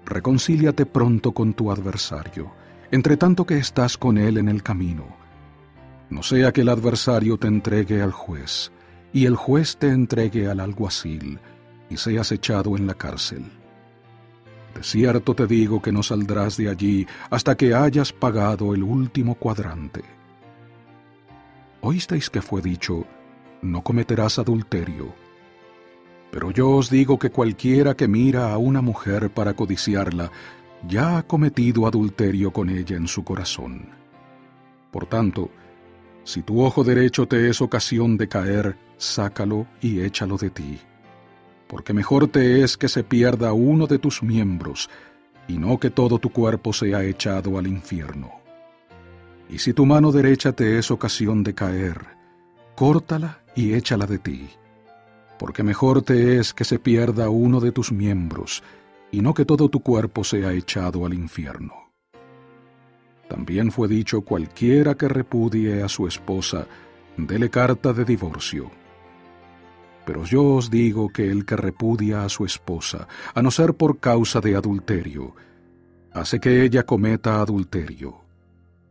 Reconcíliate 0.05 0.85
pronto 0.85 1.31
con 1.31 1.53
tu 1.53 1.71
adversario, 1.71 2.51
entre 2.91 3.15
tanto 3.15 3.45
que 3.45 3.57
estás 3.57 3.97
con 3.97 4.17
él 4.17 4.37
en 4.37 4.49
el 4.49 4.61
camino. 4.61 5.05
No 6.09 6.21
sea 6.21 6.51
que 6.51 6.61
el 6.61 6.69
adversario 6.69 7.37
te 7.37 7.47
entregue 7.47 8.01
al 8.01 8.11
juez, 8.11 8.73
y 9.13 9.25
el 9.25 9.37
juez 9.37 9.77
te 9.77 9.87
entregue 9.87 10.49
al 10.49 10.59
alguacil, 10.59 11.39
y 11.89 11.95
seas 11.95 12.33
echado 12.33 12.75
en 12.75 12.87
la 12.87 12.95
cárcel. 12.95 13.45
De 14.75 14.83
cierto 14.83 15.33
te 15.33 15.47
digo 15.47 15.81
que 15.81 15.93
no 15.93 16.03
saldrás 16.03 16.57
de 16.57 16.69
allí 16.69 17.07
hasta 17.29 17.55
que 17.55 17.73
hayas 17.73 18.11
pagado 18.11 18.75
el 18.75 18.83
último 18.83 19.35
cuadrante. 19.35 20.03
Oísteis 21.79 22.29
que 22.29 22.41
fue 22.41 22.61
dicho, 22.61 23.05
no 23.61 23.81
cometerás 23.81 24.37
adulterio. 24.37 25.13
Pero 26.29 26.51
yo 26.51 26.71
os 26.71 26.89
digo 26.89 27.17
que 27.17 27.29
cualquiera 27.29 27.95
que 27.95 28.09
mira 28.09 28.51
a 28.51 28.57
una 28.57 28.81
mujer 28.81 29.29
para 29.29 29.53
codiciarla, 29.53 30.29
ya 30.85 31.17
ha 31.17 31.23
cometido 31.23 31.87
adulterio 31.87 32.51
con 32.51 32.69
ella 32.69 32.97
en 32.97 33.07
su 33.07 33.23
corazón. 33.23 33.87
Por 34.91 35.05
tanto, 35.05 35.49
si 36.25 36.41
tu 36.41 36.61
ojo 36.61 36.83
derecho 36.83 37.27
te 37.27 37.49
es 37.49 37.61
ocasión 37.61 38.17
de 38.17 38.27
caer, 38.27 38.77
sácalo 38.97 39.67
y 39.79 40.01
échalo 40.01 40.35
de 40.35 40.49
ti 40.49 40.79
porque 41.67 41.93
mejor 41.93 42.27
te 42.27 42.63
es 42.63 42.77
que 42.77 42.87
se 42.87 43.03
pierda 43.03 43.53
uno 43.53 43.87
de 43.87 43.99
tus 43.99 44.21
miembros, 44.23 44.89
y 45.47 45.57
no 45.57 45.79
que 45.79 45.89
todo 45.89 46.19
tu 46.19 46.31
cuerpo 46.31 46.73
sea 46.73 47.03
echado 47.03 47.57
al 47.57 47.67
infierno. 47.67 48.31
Y 49.49 49.59
si 49.59 49.73
tu 49.73 49.85
mano 49.85 50.11
derecha 50.11 50.53
te 50.53 50.77
es 50.77 50.89
ocasión 50.89 51.43
de 51.43 51.53
caer, 51.53 52.01
córtala 52.75 53.39
y 53.55 53.73
échala 53.73 54.05
de 54.05 54.19
ti, 54.19 54.49
porque 55.37 55.63
mejor 55.63 56.01
te 56.01 56.37
es 56.39 56.53
que 56.53 56.63
se 56.63 56.79
pierda 56.79 57.29
uno 57.29 57.59
de 57.59 57.71
tus 57.71 57.91
miembros, 57.91 58.63
y 59.11 59.21
no 59.21 59.33
que 59.33 59.45
todo 59.45 59.69
tu 59.69 59.81
cuerpo 59.81 60.23
sea 60.23 60.51
echado 60.53 61.05
al 61.05 61.13
infierno. 61.13 61.73
También 63.27 63.71
fue 63.71 63.87
dicho 63.87 64.21
cualquiera 64.21 64.95
que 64.95 65.07
repudie 65.07 65.81
a 65.81 65.89
su 65.89 66.07
esposa, 66.07 66.67
dele 67.17 67.49
carta 67.49 67.91
de 67.93 68.05
divorcio 68.05 68.69
pero 70.05 70.23
yo 70.23 70.43
os 70.55 70.69
digo 70.69 71.09
que 71.09 71.29
el 71.29 71.45
que 71.45 71.55
repudia 71.55 72.23
a 72.23 72.29
su 72.29 72.45
esposa, 72.45 73.07
a 73.33 73.41
no 73.41 73.51
ser 73.51 73.73
por 73.73 73.99
causa 73.99 74.39
de 74.39 74.55
adulterio, 74.55 75.35
hace 76.13 76.39
que 76.39 76.63
ella 76.63 76.85
cometa 76.85 77.41
adulterio, 77.41 78.21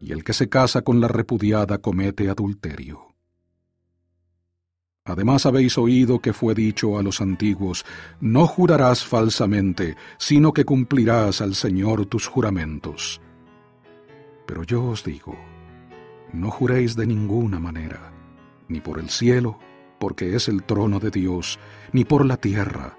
y 0.01 0.13
el 0.13 0.25
que 0.25 0.33
se 0.33 0.49
casa 0.49 0.83
con 0.83 1.01
la 1.01 1.09
repudiada 1.09 1.79
comete 1.79 2.29
adulterio. 2.29 3.15
Además 5.07 5.45
habéis 5.45 5.77
oído 5.77 6.21
que 6.21 6.33
fue 6.33 6.55
dicho 6.55 6.99
a 6.99 7.03
los 7.03 7.21
antiguos, 7.21 7.85
no 8.21 8.47
jurarás 8.47 9.05
falsamente, 9.05 9.97
sino 10.19 10.53
que 10.53 10.65
cumplirás 10.65 11.43
al 11.43 11.55
Señor 11.55 12.07
tus 12.07 12.27
juramentos. 12.27 13.21
Pero 14.47 14.63
yo 14.63 14.83
os 14.85 15.05
digo, 15.05 15.37
no 16.33 16.51
juréis 16.51 16.97
de 16.97 17.07
ninguna 17.07 17.61
manera, 17.61 18.13
ni 18.69 18.81
por 18.81 18.99
el 18.99 19.11
cielo, 19.11 19.59
porque 19.99 20.35
es 20.35 20.49
el 20.49 20.63
trono 20.65 21.01
de 21.01 21.11
Dios, 21.11 21.59
ni 21.93 22.05
por 22.05 22.25
la 22.25 22.37
tierra, 22.37 22.99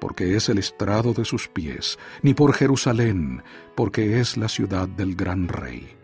porque 0.00 0.36
es 0.36 0.48
el 0.48 0.58
estrado 0.58 1.12
de 1.12 1.24
sus 1.24 1.48
pies, 1.48 1.98
ni 2.22 2.34
por 2.34 2.54
Jerusalén, 2.54 3.42
porque 3.74 4.20
es 4.20 4.36
la 4.36 4.48
ciudad 4.48 4.88
del 4.88 5.14
gran 5.14 5.48
rey. 5.48 5.96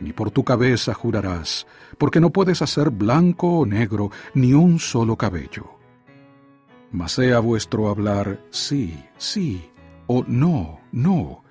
Ni 0.00 0.12
por 0.12 0.30
tu 0.30 0.44
cabeza 0.44 0.94
jurarás, 0.94 1.66
porque 1.98 2.20
no 2.20 2.30
puedes 2.30 2.62
hacer 2.62 2.90
blanco 2.90 3.60
o 3.60 3.66
negro 3.66 4.10
ni 4.34 4.52
un 4.52 4.78
solo 4.78 5.16
cabello. 5.16 5.78
Mas 6.92 7.12
sea 7.12 7.40
vuestro 7.40 7.88
hablar 7.88 8.40
sí, 8.50 9.02
sí, 9.16 9.70
o 10.06 10.24
no, 10.26 10.80
no, 10.92 11.42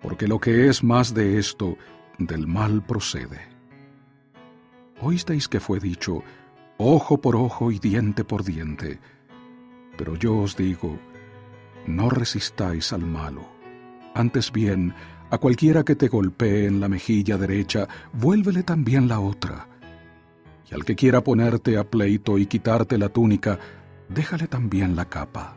porque 0.00 0.28
lo 0.28 0.38
que 0.38 0.68
es 0.68 0.84
más 0.84 1.14
de 1.14 1.38
esto, 1.38 1.76
del 2.18 2.46
mal 2.46 2.84
procede. 2.84 3.40
Oísteis 5.00 5.48
que 5.48 5.60
fue 5.60 5.80
dicho, 5.80 6.22
ojo 6.84 7.20
por 7.20 7.36
ojo 7.36 7.70
y 7.70 7.78
diente 7.78 8.24
por 8.24 8.44
diente. 8.44 8.98
Pero 9.96 10.16
yo 10.16 10.36
os 10.36 10.56
digo, 10.56 10.98
no 11.86 12.10
resistáis 12.10 12.92
al 12.92 13.02
malo. 13.02 13.46
Antes 14.14 14.52
bien, 14.52 14.94
a 15.30 15.38
cualquiera 15.38 15.84
que 15.84 15.96
te 15.96 16.08
golpee 16.08 16.66
en 16.66 16.80
la 16.80 16.88
mejilla 16.88 17.38
derecha, 17.38 17.88
vuélvele 18.12 18.62
también 18.62 19.08
la 19.08 19.20
otra. 19.20 19.68
Y 20.70 20.74
al 20.74 20.84
que 20.84 20.94
quiera 20.94 21.22
ponerte 21.22 21.76
a 21.78 21.84
pleito 21.84 22.38
y 22.38 22.46
quitarte 22.46 22.98
la 22.98 23.08
túnica, 23.08 23.58
déjale 24.08 24.46
también 24.46 24.96
la 24.96 25.06
capa. 25.06 25.56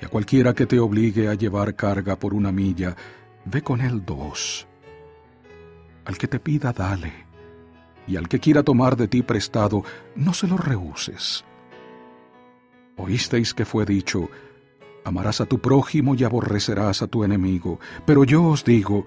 Y 0.00 0.04
a 0.04 0.08
cualquiera 0.08 0.54
que 0.54 0.66
te 0.66 0.78
obligue 0.78 1.28
a 1.28 1.34
llevar 1.34 1.74
carga 1.76 2.18
por 2.18 2.34
una 2.34 2.52
milla, 2.52 2.96
ve 3.44 3.62
con 3.62 3.80
él 3.80 4.04
dos. 4.04 4.66
Al 6.04 6.18
que 6.18 6.28
te 6.28 6.38
pida, 6.38 6.72
dale 6.72 7.33
y 8.06 8.16
al 8.16 8.28
que 8.28 8.40
quiera 8.40 8.62
tomar 8.62 8.96
de 8.96 9.08
ti 9.08 9.22
prestado, 9.22 9.84
no 10.16 10.34
se 10.34 10.46
lo 10.46 10.56
rehuses. 10.56 11.44
Oísteis 12.96 13.54
que 13.54 13.64
fue 13.64 13.84
dicho, 13.84 14.28
amarás 15.04 15.40
a 15.40 15.46
tu 15.46 15.58
prójimo 15.60 16.14
y 16.14 16.24
aborrecerás 16.24 17.02
a 17.02 17.06
tu 17.06 17.24
enemigo, 17.24 17.80
pero 18.06 18.24
yo 18.24 18.44
os 18.44 18.64
digo, 18.64 19.04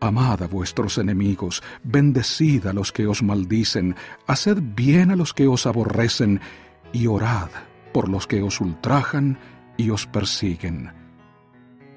amad 0.00 0.42
a 0.42 0.46
vuestros 0.46 0.98
enemigos, 0.98 1.62
bendecid 1.82 2.66
a 2.66 2.72
los 2.72 2.92
que 2.92 3.06
os 3.06 3.22
maldicen, 3.22 3.96
haced 4.26 4.58
bien 4.60 5.10
a 5.10 5.16
los 5.16 5.32
que 5.32 5.46
os 5.46 5.66
aborrecen, 5.66 6.40
y 6.92 7.06
orad 7.06 7.50
por 7.92 8.08
los 8.08 8.26
que 8.26 8.42
os 8.42 8.60
ultrajan 8.60 9.38
y 9.76 9.90
os 9.90 10.06
persiguen 10.06 11.03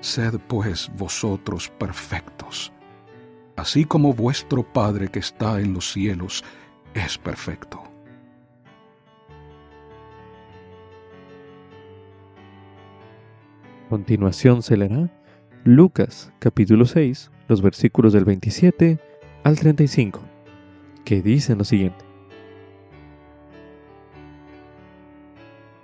Sed 0.00 0.38
pues 0.48 0.90
vosotros 0.96 1.68
perfectos, 1.68 2.72
así 3.56 3.84
como 3.84 4.12
vuestro 4.12 4.62
Padre 4.62 5.08
que 5.08 5.18
está 5.18 5.60
en 5.60 5.74
los 5.74 5.92
cielos 5.92 6.44
es 6.94 7.18
perfecto. 7.18 7.90
continuación 13.90 14.62
se 14.62 14.76
leerá 14.76 15.10
Lucas 15.64 16.32
capítulo 16.38 16.86
6, 16.86 17.28
los 17.48 17.60
versículos 17.60 18.12
del 18.12 18.24
27 18.24 19.00
al 19.42 19.58
35, 19.58 20.20
que 21.04 21.20
dicen 21.20 21.58
lo 21.58 21.64
siguiente. 21.64 22.04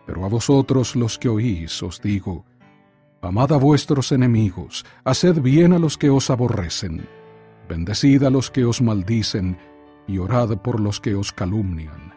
Pero 0.06 0.24
a 0.24 0.28
vosotros 0.28 0.94
los 0.94 1.18
que 1.18 1.28
oís 1.28 1.82
os 1.82 2.00
digo, 2.00 2.44
Amad 3.26 3.52
a 3.52 3.56
vuestros 3.56 4.12
enemigos, 4.12 4.84
haced 5.04 5.40
bien 5.40 5.72
a 5.72 5.80
los 5.80 5.98
que 5.98 6.10
os 6.10 6.30
aborrecen, 6.30 7.08
bendecid 7.68 8.22
a 8.22 8.30
los 8.30 8.52
que 8.52 8.64
os 8.64 8.80
maldicen, 8.80 9.58
y 10.06 10.18
orad 10.18 10.56
por 10.58 10.78
los 10.78 11.00
que 11.00 11.16
os 11.16 11.32
calumnian. 11.32 12.14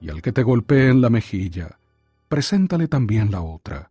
Y 0.00 0.10
al 0.10 0.20
que 0.20 0.32
te 0.32 0.42
golpee 0.42 0.90
en 0.90 1.00
la 1.00 1.08
mejilla, 1.08 1.78
preséntale 2.28 2.86
también 2.86 3.30
la 3.30 3.40
otra, 3.40 3.90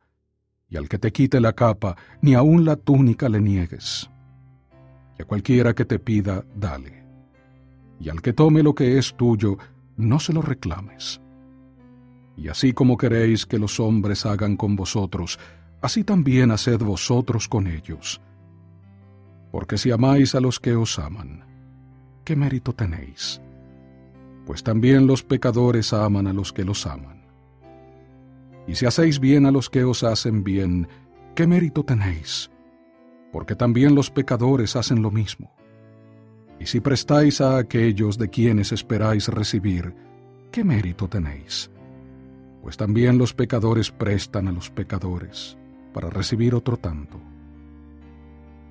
y 0.69 0.77
al 0.77 0.87
que 0.87 0.99
te 0.99 1.11
quite 1.11 1.41
la 1.41 1.53
capa, 1.53 1.95
ni 2.21 2.35
aun 2.35 2.63
la 2.63 2.75
túnica 2.75 3.27
le 3.27 3.41
niegues. 3.41 4.07
y 5.17 5.23
a 5.23 5.25
cualquiera 5.25 5.73
que 5.73 5.85
te 5.85 5.97
pida, 5.97 6.45
dale. 6.55 7.03
Y 7.99 8.09
al 8.09 8.21
que 8.21 8.33
tome 8.33 8.61
lo 8.61 8.75
que 8.75 8.99
es 8.99 9.15
tuyo, 9.15 9.57
no 9.95 10.19
se 10.19 10.31
lo 10.31 10.43
reclames. 10.43 11.19
Y 12.35 12.49
así 12.49 12.71
como 12.71 12.97
queréis 12.97 13.47
que 13.47 13.57
los 13.57 13.79
hombres 13.79 14.27
hagan 14.27 14.57
con 14.57 14.75
vosotros, 14.75 15.39
así 15.87 16.03
también 16.03 16.51
haced 16.51 16.79
vosotros 16.79 17.47
con 17.47 17.65
ellos. 17.65 18.21
Porque 19.51 19.77
si 19.77 19.89
amáis 19.89 20.35
a 20.35 20.41
los 20.41 20.59
que 20.59 20.75
os 20.75 20.99
aman, 20.99 21.45
¿qué 22.25 22.35
mérito 22.35 22.73
tenéis? 22.73 23.41
Pues 24.45 24.63
también 24.63 25.07
los 25.07 25.23
pecadores 25.23 25.93
aman 25.93 26.27
a 26.27 26.33
los 26.33 26.51
que 26.51 26.65
los 26.65 26.85
aman. 26.85 27.25
Y 28.67 28.75
si 28.75 28.85
hacéis 28.85 29.21
bien 29.21 29.45
a 29.45 29.51
los 29.51 29.69
que 29.69 29.85
os 29.85 30.03
hacen 30.03 30.43
bien, 30.43 30.89
¿qué 31.35 31.47
mérito 31.47 31.85
tenéis? 31.85 32.51
Porque 33.31 33.55
también 33.55 33.95
los 33.95 34.11
pecadores 34.11 34.75
hacen 34.75 35.01
lo 35.01 35.09
mismo. 35.09 35.55
Y 36.59 36.65
si 36.65 36.81
prestáis 36.81 37.39
a 37.39 37.57
aquellos 37.57 38.17
de 38.17 38.29
quienes 38.29 38.73
esperáis 38.73 39.29
recibir, 39.29 39.95
¿qué 40.51 40.65
mérito 40.65 41.07
tenéis? 41.07 41.71
Pues 42.61 42.75
también 42.75 43.17
los 43.17 43.33
pecadores 43.33 43.89
prestan 43.89 44.49
a 44.49 44.51
los 44.51 44.69
pecadores, 44.69 45.57
para 45.97 46.11
recibir 46.11 46.53
otro 46.53 46.77
tanto. 46.77 47.17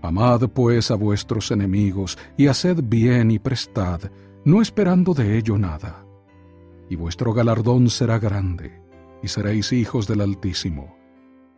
Amad 0.00 0.48
pues 0.50 0.92
a 0.92 0.94
vuestros 0.94 1.50
enemigos, 1.50 2.16
y 2.36 2.46
haced 2.46 2.84
bien 2.84 3.32
y 3.32 3.40
prestad, 3.40 4.00
no 4.44 4.62
esperando 4.62 5.12
de 5.12 5.36
ello 5.36 5.58
nada. 5.58 6.06
Y 6.88 6.94
vuestro 6.94 7.32
galardón 7.32 7.90
será 7.90 8.20
grande, 8.20 8.80
y 9.24 9.26
seréis 9.26 9.72
hijos 9.72 10.06
del 10.06 10.20
Altísimo, 10.20 10.96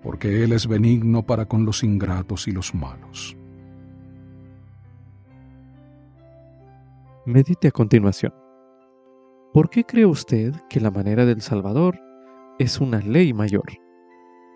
porque 0.03 0.43
Él 0.43 0.53
es 0.53 0.67
benigno 0.67 1.27
para 1.27 1.45
con 1.45 1.67
los 1.67 1.85
ingratos 1.85 2.49
y 2.49 2.53
los 2.53 2.75
malos. 2.75 3.37
Medite 7.27 7.69
a 7.69 7.73
continuación. 7.73 8.33
¿Por 9.53 9.69
qué 9.69 9.85
cree 9.85 10.07
usted 10.07 10.55
que 10.71 10.81
la 10.81 10.91
manera 10.91 11.27
del 11.27 11.43
Salvador 11.43 12.01
es 12.59 12.81
una 12.81 13.01
ley 13.01 13.35
mayor? 13.35 13.67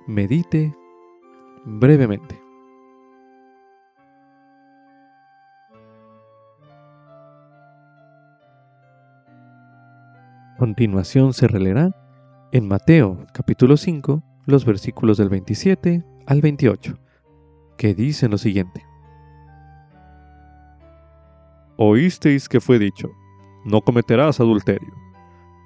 Medite 0.06 0.74
brevemente. 1.64 2.42
continuación 10.62 11.32
se 11.32 11.48
releerá 11.48 11.90
en 12.52 12.68
Mateo 12.68 13.26
capítulo 13.32 13.76
5, 13.76 14.22
los 14.46 14.64
versículos 14.64 15.18
del 15.18 15.28
27 15.28 16.04
al 16.24 16.40
28, 16.40 17.00
que 17.76 17.96
dicen 17.96 18.30
lo 18.30 18.38
siguiente. 18.38 18.86
Oísteis 21.76 22.48
que 22.48 22.60
fue 22.60 22.78
dicho, 22.78 23.10
no 23.64 23.80
cometerás 23.80 24.38
adulterio. 24.38 24.94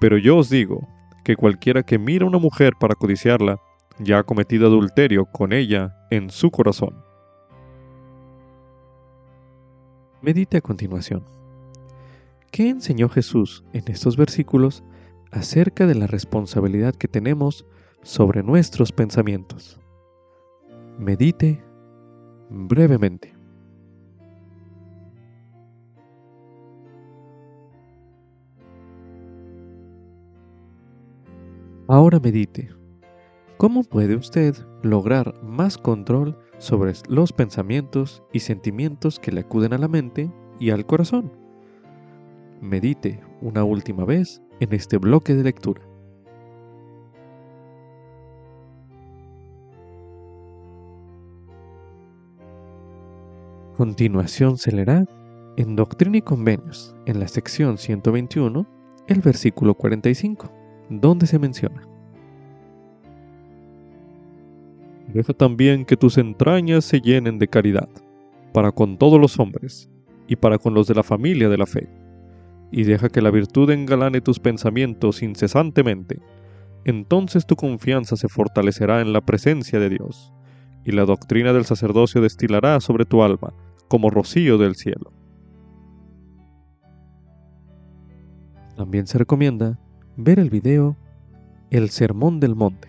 Pero 0.01 0.17
yo 0.17 0.39
os 0.39 0.49
digo 0.49 0.89
que 1.25 1.37
cualquiera 1.37 1.83
que 1.83 1.99
mira 1.99 2.25
a 2.25 2.29
una 2.29 2.39
mujer 2.39 2.73
para 2.81 2.95
codiciarla, 2.95 3.61
ya 3.99 4.19
ha 4.19 4.23
cometido 4.25 4.67
adulterio 4.67 5.27
con 5.27 5.53
ella 5.53 5.97
en 6.11 6.31
su 6.31 6.51
corazón. 6.51 7.03
Medite 10.23 10.59
a 10.59 10.61
continuación. 10.61 11.25
¿Qué 12.51 12.69
enseñó 12.69 13.09
Jesús 13.09 13.65
en 13.73 13.85
estos 13.89 14.17
versículos 14.17 14.83
acerca 15.31 15.87
de 15.87 15.95
la 15.95 16.07
responsabilidad 16.07 16.95
que 16.95 17.09
tenemos 17.09 17.67
sobre 18.03 18.43
nuestros 18.43 18.93
pensamientos? 18.93 19.81
Medite 20.99 21.63
brevemente. 22.49 23.35
Ahora 31.89 32.19
medite. 32.19 32.69
¿Cómo 33.59 33.85
puede 33.85 34.17
usted 34.17 34.55
lograr 34.83 35.35
más 35.43 35.79
control 35.79 36.39
sobre 36.59 36.93
los 37.09 37.33
pensamientos 37.33 38.23
y 38.33 38.41
sentimientos 38.41 39.19
que 39.19 39.33
le 39.33 39.41
acuden 39.41 39.73
a 39.73 39.79
la 39.79 39.89
mente 39.89 40.31
y 40.59 40.71
al 40.71 40.85
corazón? 40.85 41.33
medite 42.61 43.21
una 43.41 43.65
última 43.65 44.05
vez 44.05 44.43
en 44.61 44.73
este 44.73 44.99
bloque 44.99 45.35
de 45.35 45.45
lectura. 45.45 45.83
Continuación 53.77 54.57
se 54.57 54.73
leerá 54.73 55.05
en 55.59 55.77
Doctrina 55.77 56.17
y 56.17 56.23
Convenios, 56.23 56.95
en 57.05 57.21
la 57.21 57.29
sección 57.29 57.77
121, 57.77 58.67
el 59.07 59.21
versículo 59.21 59.75
45, 59.75 60.51
donde 60.89 61.27
se 61.27 61.39
menciona. 61.39 61.96
Deja 65.13 65.33
también 65.33 65.85
que 65.85 65.97
tus 65.97 66.19
entrañas 66.19 66.85
se 66.85 67.01
llenen 67.01 67.39
de 67.39 67.49
caridad, 67.49 67.89
para 68.53 68.73
con 68.73 68.99
todos 68.99 69.21
los 69.21 69.39
hombres, 69.39 69.89
y 70.29 70.37
para 70.37 70.59
con 70.59 70.75
los 70.75 70.87
de 70.87 70.95
la 70.95 71.03
familia 71.03 71.49
de 71.49 71.59
la 71.59 71.67
fe 71.67 71.89
y 72.71 72.85
deja 72.85 73.09
que 73.09 73.23
la 73.23 73.31
virtud 73.31 73.71
engalane 73.71 74.21
tus 74.21 74.39
pensamientos 74.39 75.23
incesantemente, 75.23 76.21
entonces 76.85 77.47
tu 77.47 77.57
confianza 77.57 78.17
se 78.17 78.29
fortalecerá 78.29 79.01
en 79.01 79.13
la 79.13 79.21
presencia 79.21 79.79
de 79.79 79.89
Dios, 79.89 80.33
y 80.85 80.93
la 80.93 81.05
doctrina 81.05 81.53
del 81.53 81.65
sacerdocio 81.65 82.21
destilará 82.21 82.81
sobre 82.81 83.05
tu 83.05 83.23
alma 83.23 83.53
como 83.89 84.11
rocío 84.11 84.59
del 84.59 84.77
cielo. 84.77 85.13
También 88.77 89.07
se 89.07 89.19
recomienda 89.19 89.79
ver 90.17 90.39
el 90.39 90.51
video 90.51 90.97
El 91.71 91.89
Sermón 91.91 92.41
del 92.41 92.55
Monte, 92.55 92.89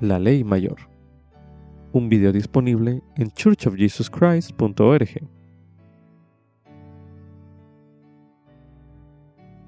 la 0.00 0.18
Ley 0.18 0.44
Mayor, 0.44 0.88
un 1.94 2.08
video 2.08 2.32
disponible 2.32 3.02
en 3.16 3.30
churchofjesuschrist.org. 3.30 5.28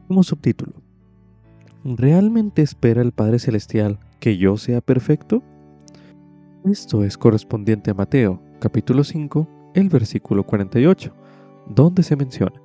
como 0.08 0.22
subtítulo. 0.22 0.72
¿Realmente 1.84 2.62
espera 2.62 3.02
el 3.02 3.12
Padre 3.12 3.38
Celestial 3.38 3.98
que 4.20 4.36
yo 4.36 4.56
sea 4.56 4.80
perfecto? 4.80 5.42
Esto 6.64 7.04
es 7.04 7.18
correspondiente 7.18 7.90
a 7.90 7.94
Mateo, 7.94 8.40
capítulo 8.60 9.04
5, 9.04 9.48
el 9.74 9.88
versículo 9.88 10.44
48, 10.44 11.12
donde 11.68 12.02
se 12.02 12.16
menciona. 12.16 12.60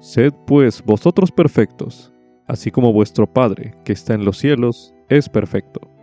Sed 0.00 0.32
pues 0.46 0.82
vosotros 0.84 1.32
perfectos, 1.32 2.12
así 2.46 2.70
como 2.70 2.92
vuestro 2.92 3.32
Padre 3.32 3.74
que 3.84 3.92
está 3.92 4.14
en 4.14 4.24
los 4.24 4.38
cielos 4.38 4.92
es 5.08 5.28
perfecto. 5.28 5.93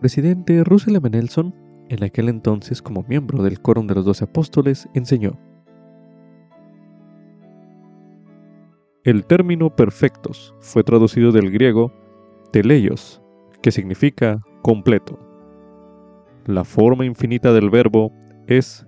Presidente 0.00 0.62
Russell 0.64 0.96
M. 0.96 1.10
Nelson 1.10 1.54
en 1.88 2.04
aquel 2.04 2.28
entonces 2.28 2.82
como 2.82 3.04
miembro 3.08 3.42
del 3.42 3.60
Quórum 3.60 3.86
de 3.86 3.94
los 3.94 4.04
Doce 4.04 4.24
Apóstoles, 4.24 4.88
enseñó. 4.94 5.38
El 9.04 9.24
término 9.24 9.74
perfectos 9.74 10.54
fue 10.60 10.84
traducido 10.84 11.32
del 11.32 11.50
griego 11.50 11.92
teleios, 12.52 13.22
que 13.62 13.70
significa 13.70 14.42
completo. 14.62 15.18
La 16.46 16.64
forma 16.64 17.04
infinita 17.04 17.52
del 17.52 17.70
verbo 17.70 18.12
es 18.46 18.86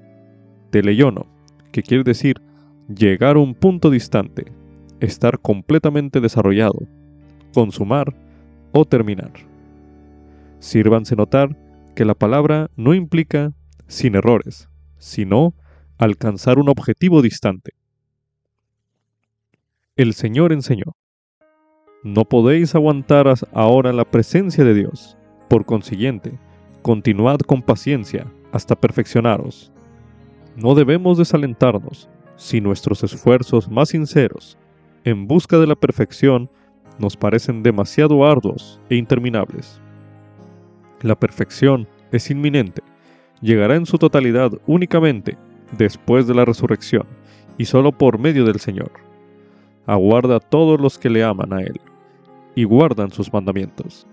teleiono, 0.71 1.27
que 1.73 1.83
quiere 1.83 2.05
decir 2.05 2.41
llegar 2.95 3.37
a 3.37 3.41
un 3.41 3.55
punto 3.55 3.91
distante, 3.91 4.53
estar 5.01 5.39
completamente 5.39 6.21
desarrollado, 6.21 6.87
consumar 7.55 8.15
o 8.73 8.85
terminar. 8.85 9.50
Sírvanse 10.61 11.17
notar 11.17 11.57
que 11.97 12.05
la 12.05 12.15
palabra 12.15 12.71
no 12.77 12.95
implica 12.95 13.53
sin 13.89 14.15
errores, 14.15 14.69
sino 14.99 15.55
alcanzar 15.99 16.59
un 16.59 16.69
objetivo 16.69 17.23
distante. 17.23 17.73
El 19.97 20.15
Señor 20.15 20.53
enseñó, 20.53 20.97
no 22.03 22.25
podéis 22.25 22.75
aguantar 22.75 23.35
ahora 23.53 23.93
la 23.93 24.05
presencia 24.05 24.65
de 24.65 24.73
Dios, 24.73 25.19
por 25.49 25.67
consiguiente, 25.67 26.39
continuad 26.81 27.41
con 27.41 27.61
paciencia 27.61 28.33
hasta 28.53 28.77
perfeccionaros. 28.77 29.73
No 30.57 30.75
debemos 30.75 31.19
desalentarnos 31.19 32.09
si 32.37 32.61
nuestros 32.61 33.03
esfuerzos 33.03 33.69
más 33.69 33.91
sinceros 33.91 34.57
en 35.05 35.27
busca 35.27 35.59
de 35.59 35.67
la 35.67 35.77
perfección 35.77 36.51
nos 36.99 37.17
parecen 37.17 37.63
demasiado 37.63 38.25
arduos 38.25 38.81
e 38.89 38.97
interminables. 38.97 39.81
La 41.03 41.15
perfección 41.15 41.89
es 42.13 42.31
inminente, 42.31 42.83
llegará 43.41 43.77
en 43.77 43.87
su 43.87 43.97
totalidad 43.97 44.53
únicamente 44.67 45.39
después 45.77 46.27
de 46.27 46.35
la 46.35 46.45
resurrección 46.45 47.07
y 47.57 47.65
solo 47.65 47.93
por 47.93 48.19
medio 48.19 48.45
del 48.45 48.61
Señor. 48.61 48.91
Aguarda 49.87 50.37
a 50.37 50.41
todos 50.41 50.81
los 50.81 50.99
que 50.99 51.11
le 51.11 51.25
aman 51.25 51.53
a 51.53 51.61
Él 51.61 51.81
y 52.55 52.65
guardan 52.65 53.11
sus 53.11 53.33
mandamientos. 53.33 54.07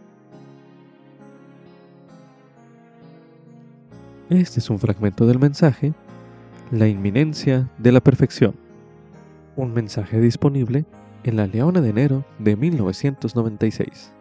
Este 4.29 4.59
es 4.59 4.69
un 4.69 4.79
fragmento 4.79 5.25
del 5.25 5.39
mensaje 5.39 5.93
La 6.71 6.87
inminencia 6.87 7.69
de 7.77 7.93
la 7.93 8.01
perfección, 8.01 8.55
un 9.55 9.73
mensaje 9.73 10.19
disponible 10.19 10.85
en 11.23 11.37
la 11.37 11.47
Leona 11.47 11.79
de 11.81 11.89
enero 11.89 12.25
de 12.39 12.55
1996. 12.57 14.13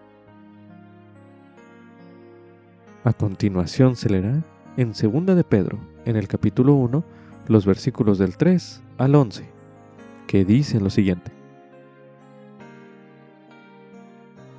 A 3.06 3.12
continuación 3.12 3.94
se 3.94 4.10
leerá 4.10 4.42
en 4.76 4.92
Segunda 4.92 5.36
de 5.36 5.44
Pedro, 5.44 5.78
en 6.06 6.16
el 6.16 6.26
capítulo 6.26 6.74
1, 6.74 7.04
los 7.46 7.64
versículos 7.64 8.18
del 8.18 8.36
3 8.36 8.82
al 8.98 9.14
11, 9.14 9.48
que 10.26 10.44
dicen 10.44 10.82
lo 10.82 10.90
siguiente. 10.90 11.30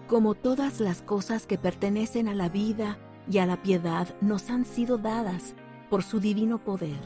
Como 0.07 0.33
todas 0.33 0.79
las 0.79 1.01
cosas 1.01 1.45
que 1.45 1.57
pertenecen 1.57 2.29
a 2.29 2.36
la 2.36 2.47
vida 2.47 2.97
y 3.29 3.39
a 3.39 3.45
la 3.45 3.62
piedad 3.62 4.07
nos 4.21 4.49
han 4.49 4.63
sido 4.63 4.97
dadas 4.97 5.53
por 5.89 6.01
su 6.01 6.21
divino 6.21 6.57
poder, 6.57 7.01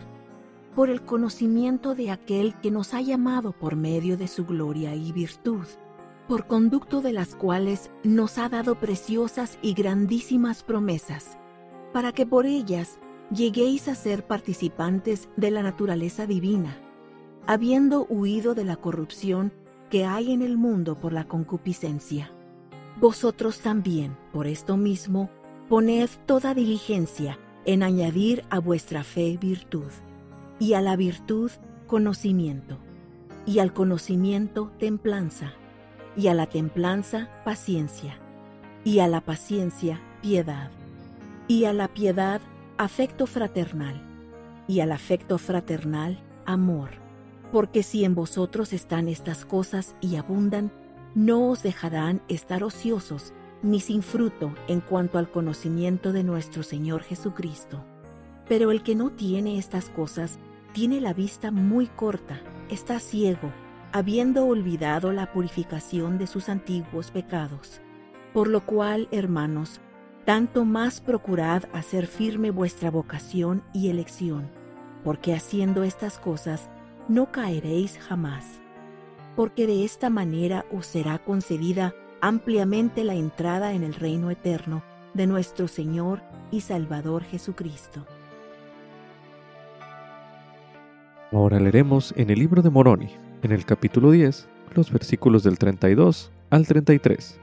por 0.76 0.92
el 0.92 1.02
conocimiento 1.02 1.96
de 1.96 2.12
aquel 2.12 2.54
que 2.62 2.70
nos 2.70 2.94
ha 2.94 3.02
llamado 3.02 3.52
por 3.52 3.76
medio 3.76 4.16
de 4.16 4.28
su 4.28 4.46
gloria 4.46 4.94
y 4.94 5.12
virtud, 5.12 5.66
por 6.32 6.48
conducto 6.48 7.02
de 7.02 7.12
las 7.12 7.36
cuales 7.36 7.92
nos 8.06 8.38
ha 8.38 8.48
dado 8.48 8.76
preciosas 8.76 9.60
y 9.62 9.74
grandísimas 9.74 10.64
promesas, 10.64 11.38
para 11.92 12.14
que 12.14 12.26
por 12.26 12.46
ellas 12.46 13.00
lleguéis 13.36 13.90
a 13.90 13.96
ser 13.96 14.26
participantes 14.26 15.28
de 15.36 15.52
la 15.52 15.62
naturaleza 15.62 16.28
divina, 16.28 16.78
habiendo 17.48 18.06
huido 18.06 18.56
de 18.56 18.64
la 18.64 18.78
corrupción 18.78 19.52
que 19.90 20.06
hay 20.06 20.32
en 20.32 20.42
el 20.42 20.58
mundo 20.58 20.98
por 20.98 21.12
la 21.12 21.26
concupiscencia. 21.26 22.32
Vosotros 23.02 23.60
también, 23.60 24.16
por 24.32 24.48
esto 24.48 24.78
mismo, 24.78 25.30
Poned 25.68 26.10
toda 26.26 26.54
diligencia 26.54 27.40
en 27.66 27.84
añadir 27.84 28.46
a 28.50 28.60
vuestra 28.60 29.04
fe 29.04 29.38
virtud, 29.38 29.92
y 30.60 30.76
a 30.76 30.82
la 30.82 30.96
virtud 30.96 31.52
conocimiento, 31.88 32.78
y 33.46 33.60
al 33.60 33.74
conocimiento 33.74 34.72
templanza, 34.80 35.56
y 36.16 36.28
a 36.28 36.34
la 36.34 36.48
templanza 36.48 37.30
paciencia, 37.44 38.18
y 38.84 39.00
a 39.00 39.08
la 39.08 39.22
paciencia 39.22 40.02
piedad, 40.22 40.72
y 41.48 41.66
a 41.66 41.74
la 41.74 41.88
piedad 41.88 42.42
afecto 42.78 43.28
fraternal, 43.28 44.02
y 44.68 44.80
al 44.80 44.92
afecto 44.92 45.38
fraternal 45.38 46.20
amor, 46.46 46.90
porque 47.52 47.84
si 47.84 48.06
en 48.06 48.16
vosotros 48.16 48.74
están 48.74 49.08
estas 49.08 49.46
cosas 49.46 49.96
y 50.02 50.16
abundan, 50.16 50.72
no 51.16 51.50
os 51.50 51.64
dejarán 51.64 52.22
estar 52.30 52.64
ociosos 52.64 53.34
ni 53.64 53.80
sin 53.80 54.02
fruto 54.02 54.56
en 54.68 54.80
cuanto 54.80 55.18
al 55.18 55.30
conocimiento 55.30 56.14
de 56.14 56.24
nuestro 56.24 56.64
Señor 56.64 57.04
Jesucristo. 57.04 57.84
Pero 58.48 58.72
el 58.72 58.82
que 58.82 58.96
no 58.96 59.12
tiene 59.12 59.58
estas 59.58 59.90
cosas 59.90 60.40
tiene 60.74 61.02
la 61.02 61.14
vista 61.14 61.52
muy 61.52 61.88
corta, 61.88 62.42
está 62.70 63.00
ciego, 63.00 63.52
habiendo 63.92 64.46
olvidado 64.46 65.12
la 65.12 65.32
purificación 65.32 66.18
de 66.18 66.28
sus 66.28 66.50
antiguos 66.50 67.12
pecados. 67.12 67.82
Por 68.34 68.48
lo 68.48 68.66
cual, 68.66 69.08
hermanos, 69.12 69.82
tanto 70.26 70.66
más 70.66 71.02
procurad 71.02 71.64
hacer 71.74 72.08
firme 72.08 72.52
vuestra 72.52 72.92
vocación 72.92 73.64
y 73.74 73.90
elección, 73.90 74.50
porque 75.04 75.34
haciendo 75.34 75.84
estas 75.84 76.18
cosas 76.18 76.70
no 77.08 77.32
caeréis 77.32 77.98
jamás, 77.98 78.62
porque 79.36 79.68
de 79.68 79.84
esta 79.84 80.10
manera 80.10 80.66
os 80.72 80.86
será 80.86 81.20
concedida 81.20 81.94
ampliamente 82.22 83.04
la 83.04 83.16
entrada 83.16 83.74
en 83.74 83.84
el 83.84 83.96
reino 83.96 84.32
eterno 84.32 84.84
de 85.14 85.28
nuestro 85.28 85.68
Señor 85.68 86.22
y 86.52 86.62
Salvador 86.62 87.24
Jesucristo. 87.24 88.06
Ahora 91.32 91.60
leeremos 91.60 92.14
en 92.18 92.30
el 92.30 92.40
libro 92.40 92.62
de 92.62 92.70
Moroni, 92.70 93.10
en 93.44 93.52
el 93.52 93.66
capítulo 93.66 94.12
10, 94.12 94.48
los 94.76 94.92
versículos 94.92 95.44
del 95.44 95.58
32 95.58 96.32
al 96.50 96.68
33, 96.68 97.40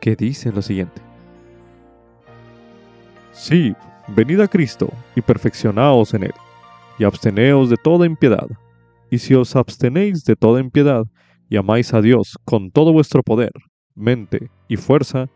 que 0.00 0.16
dicen 0.16 0.54
lo 0.54 0.62
siguiente. 0.62 1.02
Sí, 3.32 3.74
venid 4.08 4.40
a 4.40 4.48
Cristo 4.48 4.90
y 5.14 5.20
perfeccionaos 5.20 6.14
en 6.14 6.24
él, 6.24 6.34
y 6.98 7.04
absteneos 7.04 7.70
de 7.70 7.76
toda 7.76 8.06
impiedad. 8.06 8.48
Y 9.10 9.18
si 9.18 9.34
os 9.34 9.54
abstenéis 9.56 10.24
de 10.24 10.36
toda 10.36 10.60
impiedad 10.60 11.04
y 11.48 11.56
amáis 11.56 11.94
a 11.94 12.00
Dios 12.00 12.36
con 12.44 12.70
todo 12.70 12.92
vuestro 12.92 13.22
poder, 13.22 13.52
mente 13.94 14.50
y 14.68 14.76
fuerza, 14.76 15.26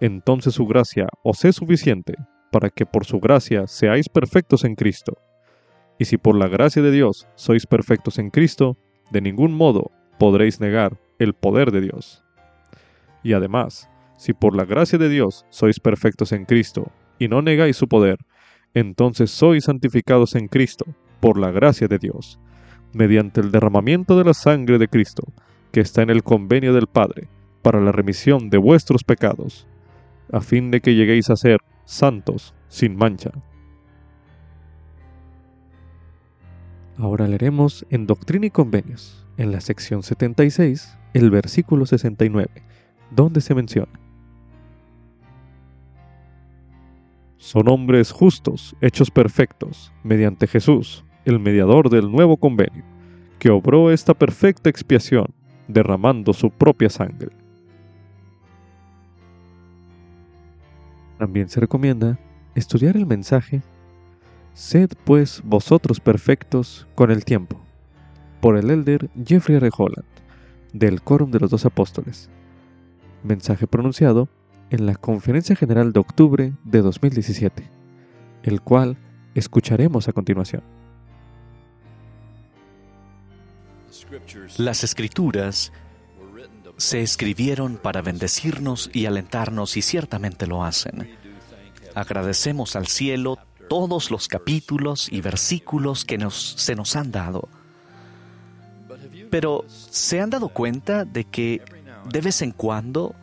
entonces 0.00 0.54
su 0.54 0.66
gracia 0.66 1.06
os 1.22 1.44
es 1.44 1.56
suficiente 1.56 2.14
para 2.50 2.70
que 2.70 2.86
por 2.86 3.04
su 3.04 3.20
gracia 3.20 3.66
seáis 3.66 4.08
perfectos 4.08 4.64
en 4.64 4.74
Cristo. 4.74 5.16
Y 5.98 6.06
si 6.06 6.16
por 6.16 6.36
la 6.36 6.48
gracia 6.48 6.82
de 6.82 6.90
Dios 6.90 7.28
sois 7.34 7.66
perfectos 7.66 8.18
en 8.18 8.30
Cristo, 8.30 8.76
de 9.10 9.20
ningún 9.20 9.52
modo 9.54 9.90
podréis 10.18 10.60
negar 10.60 10.98
el 11.18 11.34
poder 11.34 11.70
de 11.70 11.80
Dios. 11.80 12.24
Y 13.22 13.32
además, 13.32 13.90
si 14.16 14.32
por 14.32 14.54
la 14.54 14.64
gracia 14.64 14.98
de 14.98 15.08
Dios 15.08 15.46
sois 15.50 15.80
perfectos 15.80 16.32
en 16.32 16.44
Cristo 16.44 16.90
y 17.18 17.28
no 17.28 17.42
negáis 17.42 17.76
su 17.76 17.88
poder, 17.88 18.18
entonces 18.74 19.30
sois 19.30 19.64
santificados 19.64 20.34
en 20.34 20.48
Cristo 20.48 20.86
por 21.20 21.38
la 21.38 21.50
gracia 21.50 21.88
de 21.88 21.98
Dios, 21.98 22.38
mediante 22.92 23.40
el 23.40 23.50
derramamiento 23.50 24.16
de 24.16 24.24
la 24.24 24.34
sangre 24.34 24.78
de 24.78 24.88
Cristo, 24.88 25.22
que 25.72 25.80
está 25.80 26.02
en 26.02 26.10
el 26.10 26.22
convenio 26.22 26.72
del 26.72 26.86
Padre, 26.86 27.28
para 27.62 27.80
la 27.80 27.92
remisión 27.92 28.50
de 28.50 28.58
vuestros 28.58 29.04
pecados, 29.04 29.66
a 30.32 30.40
fin 30.40 30.70
de 30.70 30.80
que 30.80 30.94
lleguéis 30.94 31.30
a 31.30 31.36
ser 31.36 31.58
santos 31.84 32.54
sin 32.68 32.96
mancha. 32.96 33.30
Ahora 37.00 37.26
leeremos 37.26 37.86
en 37.88 38.06
Doctrina 38.06 38.44
y 38.44 38.50
Convenios, 38.50 39.26
en 39.38 39.52
la 39.52 39.62
sección 39.62 40.02
76, 40.02 40.98
el 41.14 41.30
versículo 41.30 41.86
69, 41.86 42.50
donde 43.10 43.40
se 43.40 43.54
menciona. 43.54 43.98
Son 47.38 47.68
hombres 47.68 48.12
justos, 48.12 48.76
hechos 48.82 49.10
perfectos, 49.10 49.90
mediante 50.04 50.46
Jesús, 50.46 51.02
el 51.24 51.40
mediador 51.40 51.88
del 51.88 52.12
nuevo 52.12 52.36
convenio, 52.36 52.84
que 53.38 53.48
obró 53.48 53.90
esta 53.90 54.12
perfecta 54.12 54.68
expiación, 54.68 55.28
derramando 55.68 56.34
su 56.34 56.50
propia 56.50 56.90
sangre 56.90 57.30
También 61.16 61.48
se 61.48 61.60
recomienda 61.60 62.18
estudiar 62.54 62.96
el 62.96 63.06
mensaje 63.06 63.62
Sed 64.60 64.90
pues 65.04 65.40
vosotros 65.42 66.00
perfectos 66.00 66.86
con 66.94 67.10
el 67.10 67.24
tiempo, 67.24 67.58
por 68.42 68.58
el 68.58 68.68
elder 68.68 69.08
Jeffrey 69.24 69.56
R. 69.56 69.70
Holland, 69.74 70.04
del 70.74 71.00
Quórum 71.00 71.30
de 71.30 71.40
los 71.40 71.50
Dos 71.50 71.64
Apóstoles. 71.64 72.28
Mensaje 73.22 73.66
pronunciado 73.66 74.28
en 74.68 74.84
la 74.84 74.96
Conferencia 74.96 75.56
General 75.56 75.94
de 75.94 76.00
octubre 76.00 76.52
de 76.62 76.82
2017, 76.82 77.70
el 78.42 78.60
cual 78.60 78.98
escucharemos 79.34 80.08
a 80.08 80.12
continuación. 80.12 80.62
Las 84.58 84.84
escrituras 84.84 85.72
se 86.76 87.00
escribieron 87.00 87.78
para 87.78 88.02
bendecirnos 88.02 88.90
y 88.92 89.06
alentarnos 89.06 89.78
y 89.78 89.80
ciertamente 89.80 90.46
lo 90.46 90.62
hacen. 90.64 91.16
Agradecemos 91.94 92.76
al 92.76 92.88
cielo 92.88 93.38
todos 93.70 94.10
los 94.10 94.26
capítulos 94.26 95.06
y 95.12 95.20
versículos 95.20 96.04
que 96.04 96.18
nos, 96.18 96.34
se 96.58 96.74
nos 96.74 96.96
han 96.96 97.12
dado. 97.12 97.48
Pero 99.30 99.64
¿se 99.68 100.20
han 100.20 100.28
dado 100.28 100.48
cuenta 100.48 101.04
de 101.04 101.22
que 101.22 101.62
de 102.10 102.20
vez 102.20 102.42
en 102.42 102.50
cuando 102.50 103.14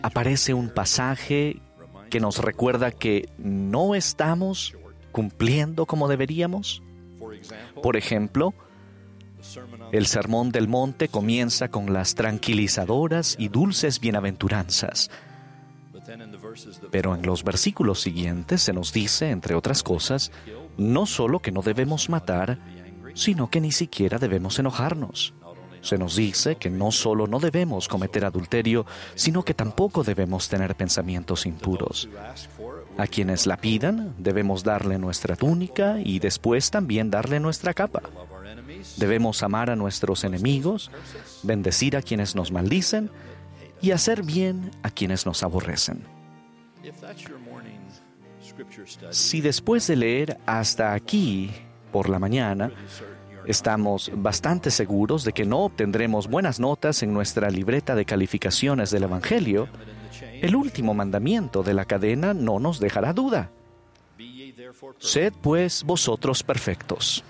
aparece 0.00 0.54
un 0.54 0.70
pasaje 0.70 1.60
que 2.08 2.20
nos 2.20 2.38
recuerda 2.38 2.90
que 2.90 3.28
no 3.36 3.94
estamos 3.94 4.74
cumpliendo 5.12 5.84
como 5.84 6.08
deberíamos? 6.08 6.82
Por 7.82 7.98
ejemplo, 7.98 8.54
el 9.92 10.06
Sermón 10.06 10.52
del 10.52 10.68
Monte 10.68 11.08
comienza 11.08 11.68
con 11.68 11.92
las 11.92 12.14
tranquilizadoras 12.14 13.36
y 13.38 13.48
dulces 13.48 14.00
bienaventuranzas. 14.00 15.10
Pero 16.90 17.14
en 17.14 17.22
los 17.22 17.44
versículos 17.44 18.00
siguientes 18.00 18.62
se 18.62 18.72
nos 18.72 18.92
dice, 18.92 19.30
entre 19.30 19.54
otras 19.54 19.82
cosas, 19.82 20.32
no 20.76 21.06
solo 21.06 21.40
que 21.40 21.52
no 21.52 21.62
debemos 21.62 22.08
matar, 22.08 22.58
sino 23.14 23.50
que 23.50 23.60
ni 23.60 23.72
siquiera 23.72 24.18
debemos 24.18 24.58
enojarnos. 24.58 25.34
Se 25.82 25.98
nos 25.98 26.14
dice 26.14 26.56
que 26.56 26.70
no 26.70 26.92
solo 26.92 27.26
no 27.26 27.40
debemos 27.40 27.88
cometer 27.88 28.24
adulterio, 28.24 28.86
sino 29.16 29.44
que 29.44 29.52
tampoco 29.52 30.04
debemos 30.04 30.48
tener 30.48 30.76
pensamientos 30.76 31.44
impuros. 31.44 32.08
A 32.96 33.06
quienes 33.06 33.46
la 33.46 33.56
pidan, 33.56 34.14
debemos 34.18 34.62
darle 34.62 34.98
nuestra 34.98 35.34
túnica 35.34 35.96
y 35.98 36.20
después 36.20 36.70
también 36.70 37.10
darle 37.10 37.40
nuestra 37.40 37.74
capa. 37.74 38.02
Debemos 38.96 39.42
amar 39.42 39.70
a 39.70 39.76
nuestros 39.76 40.22
enemigos, 40.24 40.90
bendecir 41.42 41.96
a 41.96 42.02
quienes 42.02 42.36
nos 42.36 42.52
maldicen 42.52 43.10
y 43.80 43.90
hacer 43.90 44.22
bien 44.22 44.70
a 44.84 44.90
quienes 44.90 45.26
nos 45.26 45.42
aborrecen. 45.42 46.04
Si 49.10 49.40
después 49.40 49.86
de 49.86 49.96
leer 49.96 50.38
hasta 50.46 50.94
aquí 50.94 51.50
por 51.92 52.08
la 52.08 52.18
mañana, 52.18 52.70
estamos 53.46 54.10
bastante 54.14 54.70
seguros 54.70 55.24
de 55.24 55.32
que 55.32 55.44
no 55.44 55.60
obtendremos 55.60 56.28
buenas 56.28 56.58
notas 56.58 57.02
en 57.02 57.12
nuestra 57.12 57.50
libreta 57.50 57.94
de 57.94 58.04
calificaciones 58.04 58.90
del 58.90 59.04
Evangelio, 59.04 59.68
el 60.40 60.56
último 60.56 60.94
mandamiento 60.94 61.62
de 61.62 61.74
la 61.74 61.84
cadena 61.84 62.34
no 62.34 62.58
nos 62.58 62.80
dejará 62.80 63.12
duda. 63.12 63.50
Sed 64.98 65.32
pues 65.40 65.84
vosotros 65.84 66.42
perfectos, 66.42 67.24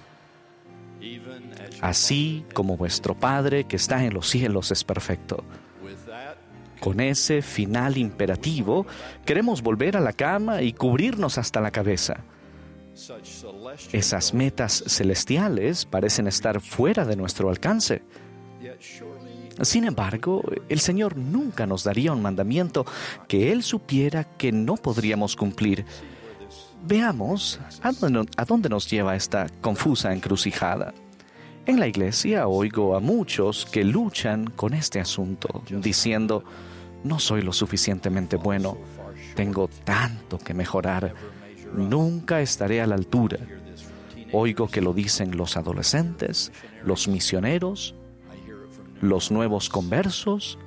así 1.81 2.45
como 2.55 2.77
vuestro 2.77 3.15
Padre 3.15 3.65
que 3.65 3.77
está 3.77 4.05
en 4.05 4.15
los 4.15 4.29
cielos 4.29 4.71
es 4.71 4.85
perfecto. 4.85 5.45
Con 6.83 6.99
ese 6.99 7.42
final 7.42 7.97
imperativo, 7.97 8.88
queremos 9.25 9.62
volver 9.62 9.97
a 9.97 10.01
la 10.01 10.12
cama 10.12 10.62
y 10.62 10.73
cubrirnos 10.73 11.38
hasta 11.38 11.61
la 11.61 11.71
cabeza. 11.71 12.25
Esas 13.92 14.35
metas 14.35 14.83
celestiales 14.88 15.85
parecen 15.85 16.27
estar 16.27 16.61
fuera 16.61 17.05
de 17.05 17.14
nuestro 17.14 17.51
alcance. 17.51 18.03
Sin 19.61 19.85
embargo, 19.85 20.42
el 20.68 20.81
Señor 20.81 21.16
nunca 21.16 21.66
nos 21.66 21.85
daría 21.85 22.11
un 22.11 22.21
mandamiento 22.21 22.85
que 23.29 23.53
Él 23.53 23.62
supiera 23.62 24.25
que 24.25 24.51
no 24.51 24.75
podríamos 24.75 25.37
cumplir. 25.37 25.85
Veamos 26.85 27.61
a 27.81 28.45
dónde, 28.45 28.68
nos 28.68 28.90
lleva 28.90 29.14
esta 29.14 29.47
confusa 29.61 30.12
encrucijada. 30.12 30.92
En 31.64 31.79
la 31.79 31.87
iglesia 31.87 32.49
oigo 32.49 32.97
a 32.97 32.99
muchos 32.99 33.66
que 33.66 33.85
luchan 33.85 34.51
con 34.51 34.75
este 34.75 34.99
asunto, 34.99 35.62
diciendo, 35.71 36.42
no 37.05 37.19
soy 37.19 37.43
lo 37.43 37.53
suficientemente 37.53 38.37
bueno, 38.37 38.77
tengo 39.35 39.69
tanto 39.85 40.38
que 40.38 40.55
mejorar, 40.55 41.15
nunca 41.75 42.41
estaré 42.41 42.81
a 42.81 42.87
la 42.87 42.95
altura. 42.95 43.38
Oigo 44.33 44.69
que 44.69 44.81
lo 44.81 44.95
dicen 44.95 45.37
los 45.37 45.57
adolescentes, 45.57 46.53
los 46.85 47.09
misioneros, 47.09 47.95
los 49.01 49.31
nuevos 49.31 49.69
conversos 49.69 50.59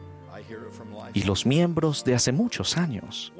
y 1.13 1.23
los 1.23 1.45
miembros 1.45 2.03
de 2.03 2.13
hace 2.13 2.31
muchos 2.31 2.77
años. 2.77 3.33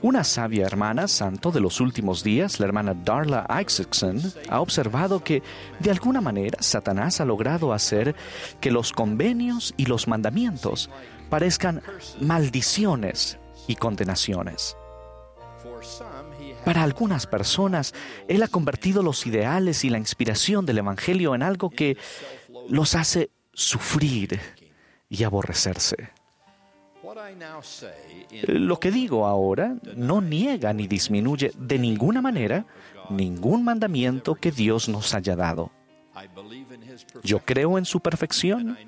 Una 0.00 0.22
sabia 0.22 0.66
hermana 0.66 1.08
santo 1.08 1.50
de 1.50 1.60
los 1.60 1.80
últimos 1.80 2.22
días, 2.22 2.60
la 2.60 2.66
hermana 2.66 2.94
Darla 2.94 3.46
Isaacson, 3.60 4.20
ha 4.48 4.60
observado 4.60 5.22
que 5.22 5.42
de 5.80 5.90
alguna 5.90 6.20
manera 6.20 6.58
Satanás 6.60 7.20
ha 7.20 7.24
logrado 7.24 7.72
hacer 7.72 8.14
que 8.60 8.70
los 8.70 8.92
convenios 8.92 9.74
y 9.76 9.86
los 9.86 10.06
mandamientos 10.06 10.90
parezcan 11.34 11.82
maldiciones 12.20 13.40
y 13.66 13.74
condenaciones. 13.74 14.76
Para 16.64 16.84
algunas 16.84 17.26
personas, 17.26 17.92
Él 18.28 18.40
ha 18.44 18.46
convertido 18.46 19.02
los 19.02 19.26
ideales 19.26 19.84
y 19.84 19.90
la 19.90 19.98
inspiración 19.98 20.64
del 20.64 20.78
Evangelio 20.78 21.34
en 21.34 21.42
algo 21.42 21.70
que 21.70 21.96
los 22.68 22.94
hace 22.94 23.30
sufrir 23.52 24.38
y 25.08 25.24
aborrecerse. 25.24 26.10
Lo 28.46 28.78
que 28.78 28.92
digo 28.92 29.26
ahora 29.26 29.74
no 29.96 30.20
niega 30.20 30.72
ni 30.72 30.86
disminuye 30.86 31.50
de 31.58 31.78
ninguna 31.80 32.22
manera 32.22 32.64
ningún 33.10 33.64
mandamiento 33.64 34.36
que 34.36 34.52
Dios 34.52 34.88
nos 34.88 35.12
haya 35.14 35.34
dado. 35.34 35.72
Yo 37.22 37.40
creo 37.40 37.78
en 37.78 37.84
su 37.84 38.00
perfección 38.00 38.78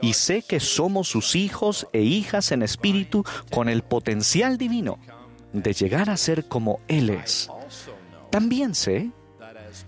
y 0.00 0.14
sé 0.14 0.42
que 0.42 0.60
somos 0.60 1.08
sus 1.08 1.36
hijos 1.36 1.86
e 1.92 2.02
hijas 2.02 2.52
en 2.52 2.62
espíritu 2.62 3.24
con 3.50 3.68
el 3.68 3.82
potencial 3.82 4.58
divino 4.58 4.98
de 5.52 5.72
llegar 5.72 6.10
a 6.10 6.16
ser 6.16 6.48
como 6.48 6.80
Él 6.88 7.10
es. 7.10 7.48
También 8.30 8.74
sé 8.74 9.10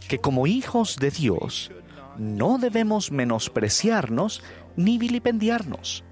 que 0.08 0.18
como 0.18 0.46
hijos 0.46 0.96
de 0.96 1.10
Dios 1.10 1.70
no 2.16 2.58
debemos 2.58 3.10
menospreciarnos 3.10 4.42
ni 4.76 4.98
vilipendiarnos, 4.98 6.04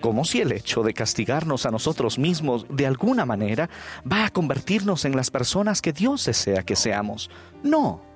como 0.00 0.24
si 0.24 0.40
el 0.40 0.52
hecho 0.52 0.82
de 0.82 0.94
castigarnos 0.94 1.66
a 1.66 1.70
nosotros 1.70 2.18
mismos 2.18 2.66
de 2.68 2.86
alguna 2.86 3.24
manera 3.24 3.70
va 4.10 4.26
a 4.26 4.30
convertirnos 4.30 5.04
en 5.04 5.16
las 5.16 5.30
personas 5.30 5.80
que 5.82 5.92
Dios 5.92 6.24
desea 6.24 6.62
que 6.62 6.76
seamos. 6.76 7.30
No. 7.62 8.13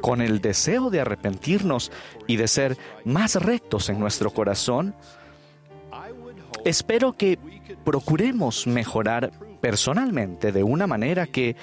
Con 0.00 0.20
el 0.20 0.40
deseo 0.40 0.90
de 0.90 1.00
arrepentirnos 1.00 1.92
y 2.26 2.36
de 2.36 2.48
ser 2.48 2.76
más 3.04 3.36
rectos 3.36 3.88
en 3.88 3.98
nuestro 3.98 4.30
corazón, 4.30 4.94
espero 6.64 7.16
que 7.16 7.38
procuremos 7.84 8.66
mejorar 8.66 9.30
personalmente 9.60 10.52
de 10.52 10.62
una 10.62 10.86
manera 10.86 11.26
que 11.26 11.56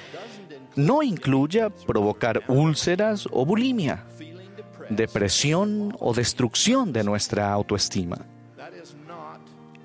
no 0.75 1.01
incluya 1.01 1.69
provocar 1.69 2.43
úlceras 2.47 3.27
o 3.31 3.45
bulimia, 3.45 4.05
depresión 4.89 5.95
o 5.99 6.13
destrucción 6.13 6.93
de 6.93 7.03
nuestra 7.03 7.51
autoestima. 7.51 8.25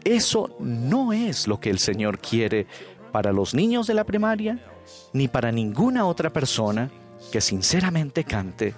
Eso 0.04 0.56
no 0.58 1.12
es 1.12 1.46
lo 1.46 1.60
que 1.60 1.70
el 1.70 1.78
Señor 1.78 2.18
quiere 2.18 2.66
para 3.12 3.32
los 3.32 3.54
niños 3.54 3.86
de 3.86 3.94
la 3.94 4.04
primaria 4.04 4.58
ni 5.12 5.28
para 5.28 5.52
ninguna 5.52 6.06
otra 6.06 6.30
persona 6.30 6.90
que 7.32 7.40
sinceramente 7.40 8.24
cante, 8.24 8.74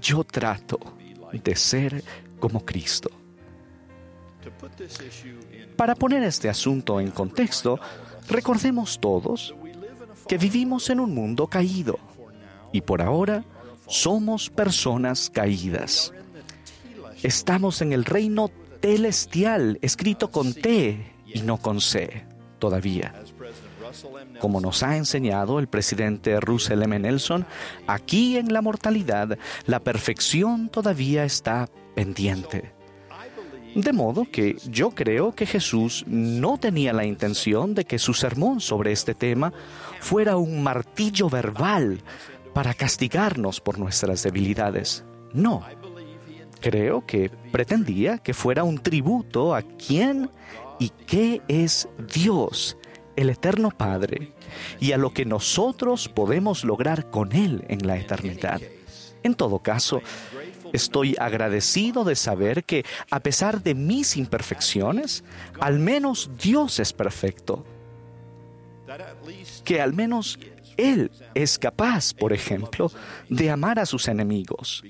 yo 0.00 0.22
trato 0.22 0.78
de 1.32 1.56
ser 1.56 2.04
como 2.38 2.64
Cristo. 2.64 3.10
Para 5.76 5.94
poner 5.94 6.22
este 6.22 6.50
asunto 6.50 7.00
en 7.00 7.10
contexto, 7.10 7.80
recordemos 8.28 9.00
todos 9.00 9.54
que 10.28 10.36
vivimos 10.36 10.90
en 10.90 11.00
un 11.00 11.14
mundo 11.14 11.46
caído 11.46 11.98
y 12.70 12.82
por 12.82 13.00
ahora 13.00 13.44
somos 13.88 14.50
personas 14.50 15.30
caídas. 15.30 16.12
Estamos 17.22 17.80
en 17.80 17.94
el 17.94 18.04
reino 18.04 18.50
celestial, 18.82 19.78
escrito 19.80 20.30
con 20.30 20.52
T 20.52 21.14
y 21.26 21.40
no 21.40 21.56
con 21.56 21.80
C 21.80 22.26
todavía. 22.58 23.14
Como 24.40 24.60
nos 24.60 24.82
ha 24.82 24.96
enseñado 24.96 25.58
el 25.58 25.68
presidente 25.68 26.40
Russell 26.40 26.82
M. 26.82 26.98
Nelson, 26.98 27.46
aquí 27.86 28.36
en 28.36 28.52
la 28.52 28.62
mortalidad 28.62 29.38
la 29.66 29.80
perfección 29.80 30.68
todavía 30.68 31.24
está 31.24 31.68
pendiente. 31.94 32.72
De 33.74 33.92
modo 33.92 34.26
que 34.30 34.56
yo 34.70 34.90
creo 34.90 35.34
que 35.34 35.44
Jesús 35.44 36.04
no 36.06 36.56
tenía 36.56 36.94
la 36.94 37.04
intención 37.04 37.74
de 37.74 37.84
que 37.84 37.98
su 37.98 38.14
sermón 38.14 38.60
sobre 38.60 38.90
este 38.90 39.14
tema 39.14 39.52
fuera 40.00 40.38
un 40.38 40.62
martillo 40.62 41.28
verbal 41.28 42.02
para 42.54 42.72
castigarnos 42.72 43.60
por 43.60 43.78
nuestras 43.78 44.22
debilidades. 44.22 45.04
No. 45.34 45.62
Creo 46.60 47.04
que 47.04 47.30
pretendía 47.52 48.16
que 48.16 48.32
fuera 48.32 48.64
un 48.64 48.78
tributo 48.78 49.54
a 49.54 49.60
quién 49.60 50.30
y 50.78 50.88
qué 50.88 51.42
es 51.48 51.86
Dios, 52.14 52.78
el 53.16 53.30
Eterno 53.30 53.70
Padre, 53.70 54.32
y 54.80 54.92
a 54.92 54.98
lo 54.98 55.12
que 55.12 55.24
nosotros 55.24 56.08
podemos 56.08 56.64
lograr 56.64 57.10
con 57.10 57.32
Él 57.32 57.64
en 57.68 57.86
la 57.86 57.96
eternidad. 57.96 58.60
En 59.22 59.34
todo 59.34 59.58
caso, 59.58 60.02
Estoy 60.72 61.16
agradecido 61.18 62.04
de 62.04 62.16
saber 62.16 62.64
que, 62.64 62.84
a 63.10 63.20
pesar 63.20 63.62
de 63.62 63.74
mis 63.74 64.16
imperfecciones, 64.16 65.24
al 65.60 65.78
menos 65.78 66.30
Dios 66.38 66.80
es 66.80 66.92
perfecto. 66.92 67.64
Que 69.64 69.80
al 69.80 69.92
menos 69.92 70.38
Él 70.76 71.10
es 71.34 71.58
capaz, 71.58 72.14
por 72.14 72.32
ejemplo, 72.32 72.90
de 73.28 73.50
amar 73.50 73.78
a 73.78 73.86
sus 73.86 74.08
enemigos. 74.08 74.84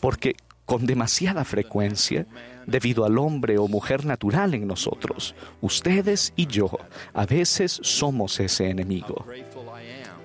Porque 0.00 0.34
con 0.64 0.86
demasiada 0.86 1.44
frecuencia, 1.44 2.26
debido 2.68 3.06
al 3.06 3.18
hombre 3.18 3.58
o 3.58 3.66
mujer 3.66 4.04
natural 4.04 4.54
en 4.54 4.66
nosotros, 4.66 5.34
ustedes 5.62 6.34
y 6.36 6.46
yo 6.46 6.70
a 7.14 7.24
veces 7.24 7.80
somos 7.82 8.38
ese 8.40 8.68
enemigo. 8.68 9.24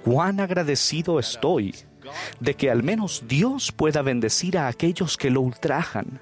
Cuán 0.04 0.42
agradecido 0.42 1.20
estoy 1.20 1.74
de 2.42 2.54
que 2.56 2.70
al 2.70 2.84
menos 2.84 3.24
Dios 3.28 3.72
pueda 3.72 4.02
bendecir 4.02 4.58
a 4.58 4.68
aquellos 4.68 5.16
que 5.16 5.30
lo 5.30 5.40
ultrajan, 5.40 6.20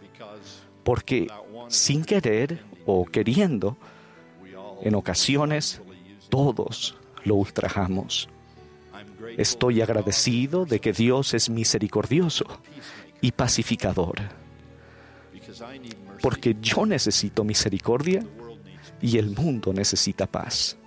porque 0.83 1.27
sin 1.67 2.05
querer 2.05 2.63
o 2.85 3.05
queriendo, 3.05 3.77
en 4.83 4.93
ocasiones 4.93 5.81
todos 6.29 6.95
lo 7.23 7.35
ultrajamos. 7.35 8.29
Estoy 9.37 9.81
agradecido 9.81 10.65
de 10.65 10.79
que 10.79 10.93
Dios 10.93 11.33
es 11.33 11.49
misericordioso 11.49 12.45
y 13.21 13.31
pacificador, 13.31 14.19
porque 16.21 16.55
yo 16.61 16.85
necesito 16.85 17.43
misericordia 17.43 18.23
y 19.01 19.17
el 19.17 19.31
mundo 19.31 19.73
necesita 19.73 20.27
paz. 20.27 20.77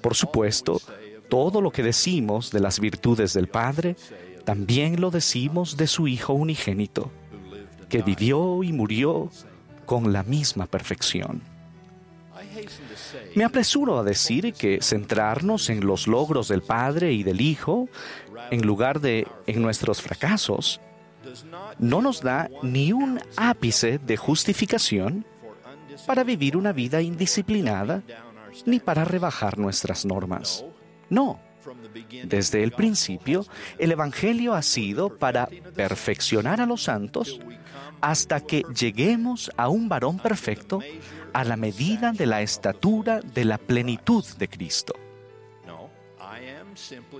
Por 0.00 0.14
supuesto, 0.14 0.80
todo 1.28 1.60
lo 1.60 1.70
que 1.70 1.82
decimos 1.82 2.50
de 2.50 2.60
las 2.60 2.80
virtudes 2.80 3.32
del 3.34 3.48
Padre, 3.48 3.96
también 4.44 5.00
lo 5.00 5.10
decimos 5.10 5.76
de 5.76 5.86
su 5.86 6.08
Hijo 6.08 6.32
unigénito, 6.32 7.10
que 7.88 8.02
vivió 8.02 8.62
y 8.62 8.72
murió 8.72 9.30
con 9.86 10.12
la 10.12 10.22
misma 10.22 10.66
perfección. 10.66 11.42
Me 13.34 13.44
apresuro 13.44 13.98
a 13.98 14.04
decir 14.04 14.52
que 14.54 14.80
centrarnos 14.80 15.70
en 15.70 15.86
los 15.86 16.06
logros 16.06 16.48
del 16.48 16.62
Padre 16.62 17.12
y 17.12 17.22
del 17.22 17.40
Hijo, 17.40 17.88
en 18.50 18.66
lugar 18.66 19.00
de 19.00 19.26
en 19.46 19.62
nuestros 19.62 20.00
fracasos, 20.00 20.80
no 21.78 22.02
nos 22.02 22.22
da 22.22 22.48
ni 22.62 22.92
un 22.92 23.20
ápice 23.36 23.98
de 23.98 24.16
justificación 24.16 25.24
para 26.06 26.24
vivir 26.24 26.56
una 26.56 26.72
vida 26.72 27.00
indisciplinada 27.00 28.02
ni 28.66 28.80
para 28.80 29.04
rebajar 29.04 29.58
nuestras 29.58 30.04
normas. 30.04 30.64
No. 31.10 31.40
Desde 32.24 32.62
el 32.62 32.72
principio, 32.72 33.46
el 33.78 33.92
Evangelio 33.92 34.54
ha 34.54 34.62
sido 34.62 35.16
para 35.16 35.48
perfeccionar 35.74 36.60
a 36.60 36.66
los 36.66 36.82
santos 36.82 37.40
hasta 38.00 38.40
que 38.40 38.64
lleguemos 38.74 39.50
a 39.56 39.68
un 39.68 39.88
varón 39.88 40.18
perfecto 40.18 40.80
a 41.32 41.44
la 41.44 41.56
medida 41.56 42.12
de 42.12 42.26
la 42.26 42.42
estatura 42.42 43.20
de 43.20 43.44
la 43.44 43.58
plenitud 43.58 44.24
de 44.38 44.48
Cristo. 44.48 44.94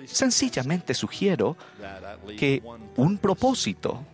Sencillamente 0.07 0.95
sugiero 0.95 1.57
que 2.37 2.63
un 2.97 3.19
propósito 3.19 4.05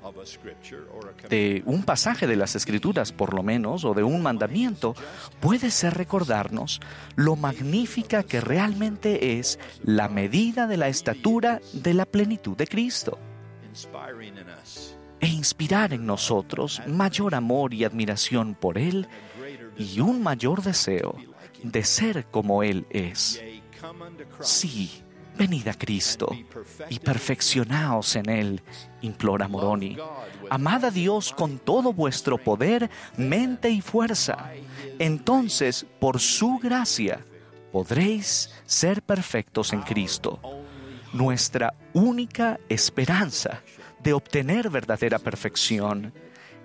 de 1.29 1.63
un 1.67 1.85
pasaje 1.85 2.27
de 2.27 2.37
las 2.37 2.57
Escrituras, 2.57 3.13
por 3.13 3.35
lo 3.35 3.43
menos, 3.43 3.85
o 3.85 3.95
de 3.95 4.03
un 4.03 4.23
mandamiento, 4.23 4.95
puede 5.41 5.71
ser 5.71 5.95
recordarnos 5.95 6.81
lo 7.17 7.37
magnífica 7.37 8.23
que 8.23 8.41
realmente 8.41 9.39
es 9.39 9.59
la 9.83 10.09
medida 10.09 10.67
de 10.67 10.77
la 10.77 10.89
estatura 10.89 11.61
de 11.73 11.95
la 11.95 12.07
plenitud 12.07 12.57
de 12.57 12.67
Cristo. 12.67 13.19
e 15.21 15.29
inspirar 15.29 15.93
en 15.93 16.07
nosotros 16.07 16.83
mayor 16.87 17.35
amor 17.35 17.75
y 17.75 17.85
admiración 17.85 18.55
por 18.55 18.79
Él 18.79 19.07
y 19.77 20.01
un 20.01 20.23
mayor 20.23 20.63
deseo 20.63 21.15
de 21.63 21.85
ser 21.85 22.27
como 22.27 22.63
Él 22.63 22.87
es. 22.91 23.41
Sí, 24.41 25.03
venid 25.41 25.69
a 25.69 25.73
Cristo 25.73 26.29
y 26.91 26.99
perfeccionaos 26.99 28.15
en 28.17 28.29
Él, 28.29 28.63
implora 29.01 29.49
Moroni. 29.49 29.97
Amad 30.51 30.85
a 30.85 30.91
Dios 30.91 31.33
con 31.33 31.59
todo 31.59 31.95
vuestro 31.95 32.37
poder, 32.37 32.91
mente 33.17 33.71
y 33.71 33.81
fuerza. 33.81 34.53
Entonces, 34.99 35.87
por 35.99 36.21
su 36.21 36.59
gracia, 36.59 37.25
podréis 37.73 38.51
ser 38.67 39.01
perfectos 39.01 39.73
en 39.73 39.81
Cristo. 39.81 40.39
Nuestra 41.15 41.73
única 41.95 42.61
esperanza 42.69 43.63
de 44.03 44.13
obtener 44.13 44.69
verdadera 44.69 45.19
perfección 45.19 46.13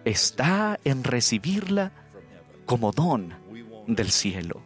está 0.04 0.82
en 0.84 1.06
recibirla 1.06 1.94
como 2.66 2.92
don 2.92 3.34
del 3.88 4.12
cielo. 4.12 4.62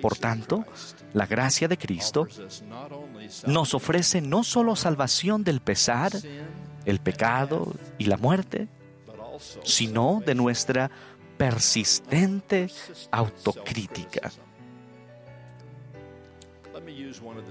Por 0.00 0.16
tanto, 0.16 0.64
la 1.12 1.26
gracia 1.26 1.68
de 1.68 1.78
Cristo 1.78 2.26
nos 3.46 3.74
ofrece 3.74 4.20
no 4.20 4.44
solo 4.44 4.76
salvación 4.76 5.44
del 5.44 5.60
pesar, 5.60 6.12
el 6.84 7.00
pecado 7.00 7.72
y 7.98 8.06
la 8.06 8.16
muerte, 8.16 8.68
sino 9.64 10.22
de 10.24 10.34
nuestra 10.34 10.90
persistente 11.36 12.70
autocrítica. 13.10 14.30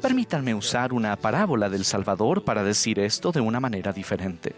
Permítanme 0.01 0.55
usar 0.55 0.93
una 0.93 1.15
parábola 1.15 1.69
del 1.69 1.85
Salvador 1.85 2.43
para 2.43 2.63
decir 2.63 2.99
esto 2.99 3.31
de 3.31 3.41
una 3.41 3.59
manera 3.59 3.93
diferente. 3.93 4.55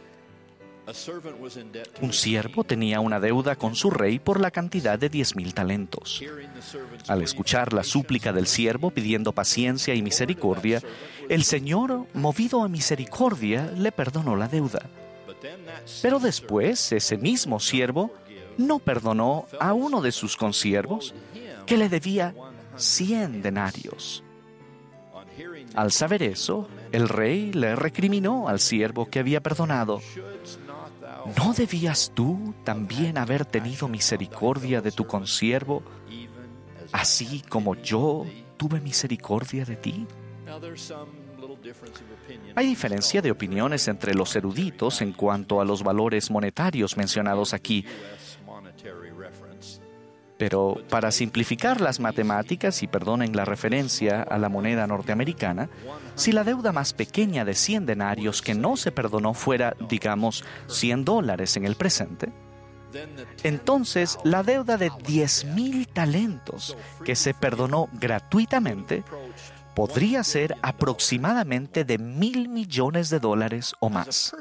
Un 2.01 2.13
siervo 2.13 2.63
tenía 2.63 2.99
una 2.99 3.19
deuda 3.19 3.55
con 3.55 3.75
su 3.75 3.89
rey 3.89 4.19
por 4.19 4.41
la 4.41 4.51
cantidad 4.51 4.99
de 4.99 5.09
diez 5.09 5.35
mil 5.35 5.53
talentos. 5.53 6.21
Al 7.07 7.21
escuchar 7.21 7.71
la 7.71 7.83
súplica 7.83 8.33
del 8.33 8.47
siervo 8.47 8.91
pidiendo 8.91 9.31
paciencia 9.31 9.95
y 9.95 10.01
misericordia, 10.01 10.81
el 11.29 11.43
Señor, 11.43 12.05
movido 12.13 12.63
a 12.63 12.67
misericordia, 12.67 13.71
le 13.77 13.91
perdonó 13.91 14.35
la 14.35 14.47
deuda. 14.47 14.81
Pero 16.01 16.19
después 16.19 16.91
ese 16.91 17.17
mismo 17.17 17.59
siervo 17.59 18.11
no 18.57 18.79
perdonó 18.79 19.47
a 19.59 19.73
uno 19.73 20.01
de 20.01 20.11
sus 20.11 20.35
consiervos 20.35 21.13
que 21.65 21.77
le 21.77 21.89
debía 21.89 22.35
cien 22.75 23.41
denarios. 23.41 24.23
Al 25.75 25.91
saber 25.91 26.23
eso, 26.23 26.67
el 26.93 27.09
rey 27.09 27.51
le 27.51 27.75
recriminó 27.75 28.47
al 28.47 28.59
siervo 28.59 29.09
que 29.09 29.19
había 29.19 29.41
perdonado. 29.41 29.99
¿No 31.37 31.53
debías 31.53 32.11
tú 32.13 32.53
también 32.63 33.17
haber 33.17 33.45
tenido 33.45 33.87
misericordia 33.87 34.79
de 34.79 34.91
tu 34.91 35.05
consiervo, 35.07 35.81
así 36.91 37.41
como 37.49 37.75
yo 37.75 38.25
tuve 38.57 38.79
misericordia 38.79 39.65
de 39.65 39.75
ti? 39.75 40.05
Hay 42.55 42.67
diferencia 42.67 43.21
de 43.23 43.31
opiniones 43.31 43.87
entre 43.87 44.13
los 44.13 44.35
eruditos 44.35 45.01
en 45.01 45.13
cuanto 45.13 45.61
a 45.61 45.65
los 45.65 45.81
valores 45.81 46.29
monetarios 46.29 46.95
mencionados 46.95 47.55
aquí. 47.55 47.85
Pero 50.43 50.75
para 50.89 51.09
simplificar 51.13 51.79
las 51.79 52.01
matemáticas, 52.01 52.83
y 52.83 52.87
perdonen 52.87 53.33
la 53.33 53.45
referencia 53.45 54.23
a 54.23 54.37
la 54.37 54.49
moneda 54.49 54.85
norteamericana, 54.87 55.69
si 56.15 56.33
la 56.33 56.43
deuda 56.43 56.73
más 56.73 56.91
pequeña 56.91 57.45
de 57.45 57.53
100 57.53 57.85
denarios 57.85 58.41
que 58.41 58.53
no 58.53 58.75
se 58.75 58.91
perdonó 58.91 59.33
fuera, 59.33 59.73
digamos, 59.87 60.43
100 60.67 61.05
dólares 61.05 61.55
en 61.55 61.63
el 61.63 61.77
presente, 61.77 62.33
entonces 63.43 64.17
la 64.25 64.43
deuda 64.43 64.75
de 64.75 64.91
10 65.07 65.45
mil 65.45 65.87
talentos 65.87 66.75
que 67.05 67.15
se 67.15 67.33
perdonó 67.33 67.87
gratuitamente 67.93 69.05
podría 69.75 70.23
ser 70.23 70.55
aproximadamente 70.61 71.83
de 71.83 71.97
mil 71.97 72.49
millones 72.49 73.09
de 73.09 73.19
dólares 73.19 73.73
o 73.79 73.89
más. 73.89 74.35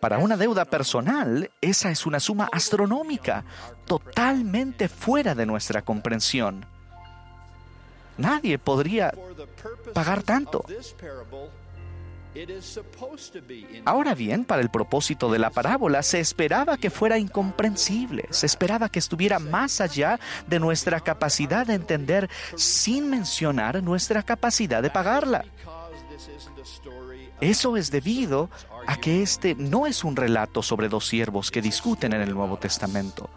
Para 0.00 0.18
una 0.18 0.36
deuda 0.36 0.64
personal, 0.64 1.50
esa 1.60 1.90
es 1.90 2.06
una 2.06 2.20
suma 2.20 2.48
astronómica, 2.52 3.44
totalmente 3.86 4.88
fuera 4.88 5.34
de 5.34 5.46
nuestra 5.46 5.82
comprensión. 5.82 6.66
Nadie 8.18 8.58
podría 8.58 9.14
pagar 9.94 10.22
tanto. 10.22 10.64
Ahora 13.84 14.14
bien, 14.14 14.44
para 14.44 14.62
el 14.62 14.70
propósito 14.70 15.30
de 15.30 15.38
la 15.38 15.50
parábola, 15.50 16.02
se 16.02 16.20
esperaba 16.20 16.78
que 16.78 16.90
fuera 16.90 17.18
incomprensible, 17.18 18.26
se 18.30 18.46
esperaba 18.46 18.88
que 18.88 18.98
estuviera 18.98 19.38
más 19.38 19.80
allá 19.80 20.18
de 20.46 20.58
nuestra 20.58 21.00
capacidad 21.00 21.66
de 21.66 21.74
entender 21.74 22.30
sin 22.56 23.10
mencionar 23.10 23.82
nuestra 23.82 24.22
capacidad 24.22 24.82
de 24.82 24.90
pagarla. 24.90 25.44
Eso 27.40 27.76
es 27.76 27.90
debido 27.90 28.50
a 28.86 28.96
que 28.96 29.22
este 29.22 29.54
no 29.54 29.86
es 29.86 30.04
un 30.04 30.16
relato 30.16 30.62
sobre 30.62 30.88
dos 30.88 31.06
siervos 31.08 31.50
que 31.50 31.60
discuten 31.60 32.12
en 32.12 32.22
el 32.22 32.34
Nuevo 32.34 32.56
Testamento, 32.56 33.28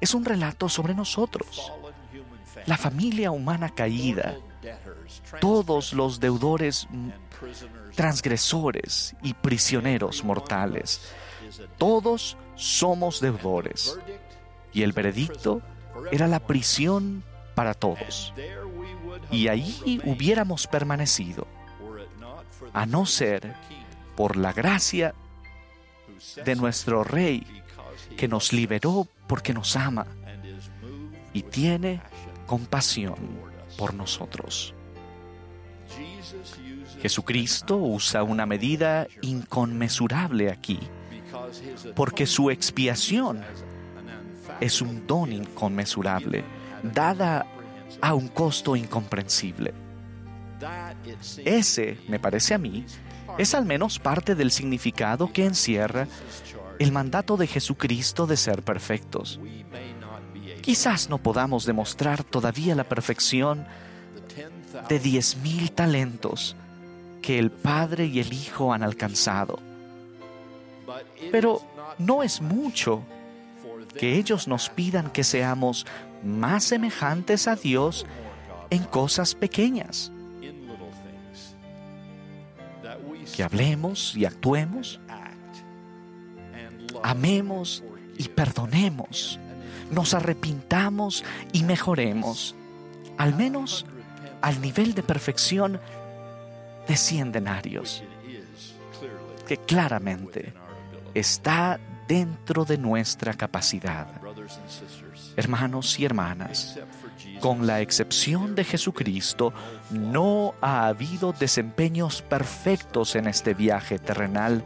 es 0.00 0.14
un 0.14 0.24
relato 0.24 0.68
sobre 0.68 0.94
nosotros, 0.94 1.72
la 2.66 2.76
familia 2.76 3.30
humana 3.30 3.74
caída, 3.74 4.36
todos 5.40 5.92
los 5.92 6.20
deudores 6.20 6.88
transgresores 7.94 9.14
y 9.22 9.34
prisioneros 9.34 10.24
mortales. 10.24 11.12
Todos 11.78 12.36
somos 12.56 13.20
deudores. 13.20 13.98
Y 14.72 14.82
el 14.82 14.92
veredicto 14.92 15.62
era 16.10 16.26
la 16.26 16.40
prisión 16.40 17.22
para 17.54 17.74
todos. 17.74 18.32
Y 19.30 19.48
ahí 19.48 20.00
hubiéramos 20.04 20.66
permanecido, 20.66 21.46
a 22.72 22.86
no 22.86 23.06
ser 23.06 23.54
por 24.16 24.36
la 24.36 24.52
gracia 24.52 25.14
de 26.44 26.56
nuestro 26.56 27.04
Rey, 27.04 27.46
que 28.16 28.28
nos 28.28 28.52
liberó 28.52 29.08
porque 29.26 29.52
nos 29.52 29.76
ama 29.76 30.06
y 31.32 31.42
tiene 31.42 32.00
compasión 32.46 33.16
por 33.76 33.94
nosotros. 33.94 34.74
Jesucristo 37.00 37.76
usa 37.76 38.22
una 38.22 38.46
medida 38.46 39.06
inconmensurable 39.20 40.50
aquí, 40.50 40.80
porque 41.94 42.26
su 42.26 42.50
expiación 42.50 43.44
es 44.60 44.80
un 44.80 45.06
don 45.06 45.32
inconmensurable, 45.32 46.44
dada 46.82 47.46
a 48.00 48.14
un 48.14 48.28
costo 48.28 48.76
incomprensible. 48.76 49.74
Ese, 51.44 51.98
me 52.08 52.18
parece 52.18 52.54
a 52.54 52.58
mí, 52.58 52.86
es 53.38 53.54
al 53.54 53.66
menos 53.66 53.98
parte 53.98 54.34
del 54.34 54.50
significado 54.50 55.32
que 55.32 55.44
encierra 55.44 56.06
el 56.78 56.92
mandato 56.92 57.36
de 57.36 57.46
Jesucristo 57.46 58.26
de 58.26 58.36
ser 58.36 58.62
perfectos. 58.62 59.40
Quizás 60.64 61.10
no 61.10 61.18
podamos 61.18 61.66
demostrar 61.66 62.24
todavía 62.24 62.74
la 62.74 62.84
perfección 62.84 63.66
de 64.88 64.98
diez 64.98 65.36
mil 65.36 65.70
talentos 65.70 66.56
que 67.20 67.38
el 67.38 67.50
Padre 67.50 68.06
y 68.06 68.18
el 68.18 68.32
Hijo 68.32 68.72
han 68.72 68.82
alcanzado. 68.82 69.58
Pero 71.30 71.60
no 71.98 72.22
es 72.22 72.40
mucho 72.40 73.02
que 73.98 74.16
ellos 74.16 74.48
nos 74.48 74.70
pidan 74.70 75.10
que 75.10 75.22
seamos 75.22 75.84
más 76.22 76.64
semejantes 76.64 77.46
a 77.46 77.56
Dios 77.56 78.06
en 78.70 78.84
cosas 78.84 79.34
pequeñas, 79.34 80.12
que 83.36 83.42
hablemos 83.42 84.16
y 84.16 84.24
actuemos, 84.24 84.98
amemos 87.02 87.84
y 88.16 88.28
perdonemos, 88.28 89.38
nos 89.90 90.14
arrepintamos 90.14 91.24
y 91.52 91.62
mejoremos, 91.62 92.54
al 93.18 93.34
menos 93.34 93.86
al 94.40 94.60
nivel 94.60 94.94
de 94.94 95.02
perfección 95.02 95.80
de 96.86 96.96
cien 96.96 97.32
denarios, 97.32 98.02
que 99.46 99.56
claramente 99.56 100.52
está 101.14 101.78
dentro 102.06 102.64
de 102.64 102.78
nuestra 102.78 103.34
capacidad. 103.34 104.06
Hermanos 105.36 105.98
y 105.98 106.04
hermanas, 106.04 106.78
con 107.40 107.66
la 107.66 107.80
excepción 107.80 108.54
de 108.54 108.64
Jesucristo, 108.64 109.52
no 109.90 110.54
ha 110.60 110.86
habido 110.86 111.32
desempeños 111.32 112.22
perfectos 112.22 113.16
en 113.16 113.26
este 113.26 113.54
viaje 113.54 113.98
terrenal 113.98 114.64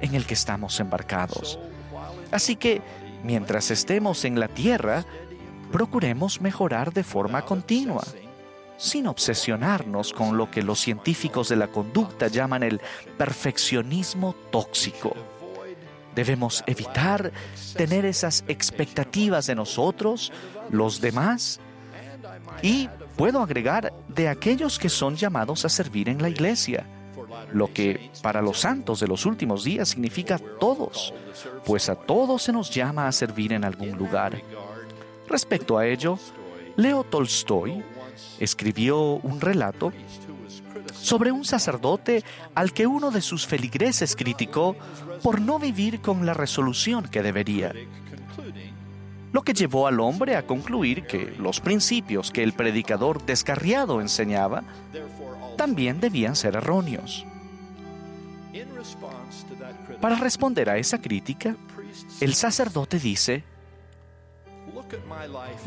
en 0.00 0.14
el 0.14 0.26
que 0.26 0.34
estamos 0.34 0.78
embarcados. 0.80 1.58
Así 2.30 2.56
que, 2.56 2.82
mientras 3.26 3.70
estemos 3.70 4.24
en 4.24 4.38
la 4.38 4.48
tierra, 4.48 5.04
procuremos 5.72 6.40
mejorar 6.40 6.92
de 6.92 7.02
forma 7.02 7.44
continua, 7.44 8.04
sin 8.78 9.08
obsesionarnos 9.08 10.12
con 10.12 10.36
lo 10.36 10.50
que 10.50 10.62
los 10.62 10.80
científicos 10.80 11.48
de 11.48 11.56
la 11.56 11.66
conducta 11.66 12.28
llaman 12.28 12.62
el 12.62 12.80
perfeccionismo 13.18 14.34
tóxico. 14.50 15.12
Debemos 16.14 16.62
evitar 16.66 17.32
tener 17.76 18.06
esas 18.06 18.44
expectativas 18.48 19.48
de 19.48 19.56
nosotros, 19.56 20.32
los 20.70 21.00
demás, 21.00 21.60
y 22.62 22.88
puedo 23.16 23.42
agregar 23.42 23.92
de 24.08 24.28
aquellos 24.28 24.78
que 24.78 24.88
son 24.88 25.16
llamados 25.16 25.64
a 25.64 25.68
servir 25.68 26.08
en 26.08 26.22
la 26.22 26.28
iglesia 26.28 26.86
lo 27.52 27.72
que 27.72 28.10
para 28.22 28.42
los 28.42 28.60
santos 28.60 29.00
de 29.00 29.08
los 29.08 29.26
últimos 29.26 29.64
días 29.64 29.88
significa 29.88 30.38
todos, 30.38 31.14
pues 31.64 31.88
a 31.88 31.94
todos 31.94 32.42
se 32.42 32.52
nos 32.52 32.70
llama 32.70 33.06
a 33.06 33.12
servir 33.12 33.52
en 33.52 33.64
algún 33.64 33.92
lugar. 33.92 34.40
Respecto 35.28 35.78
a 35.78 35.86
ello, 35.86 36.18
Leo 36.76 37.04
Tolstoy 37.04 37.82
escribió 38.38 39.00
un 39.00 39.40
relato 39.40 39.92
sobre 40.92 41.30
un 41.30 41.44
sacerdote 41.44 42.24
al 42.54 42.72
que 42.72 42.86
uno 42.86 43.10
de 43.10 43.20
sus 43.20 43.46
feligreses 43.46 44.16
criticó 44.16 44.76
por 45.22 45.40
no 45.40 45.58
vivir 45.58 46.00
con 46.00 46.26
la 46.26 46.34
resolución 46.34 47.04
que 47.08 47.22
debería, 47.22 47.72
lo 49.36 49.42
que 49.42 49.52
llevó 49.52 49.86
al 49.86 50.00
hombre 50.00 50.34
a 50.34 50.46
concluir 50.46 51.06
que 51.06 51.34
los 51.38 51.60
principios 51.60 52.30
que 52.30 52.42
el 52.42 52.54
predicador 52.54 53.22
descarriado 53.26 54.00
enseñaba 54.00 54.62
también 55.58 56.00
debían 56.00 56.34
ser 56.34 56.56
erróneos. 56.56 57.26
Para 60.00 60.16
responder 60.16 60.70
a 60.70 60.78
esa 60.78 61.02
crítica, 61.02 61.54
el 62.18 62.32
sacerdote 62.32 62.98
dice, 62.98 63.44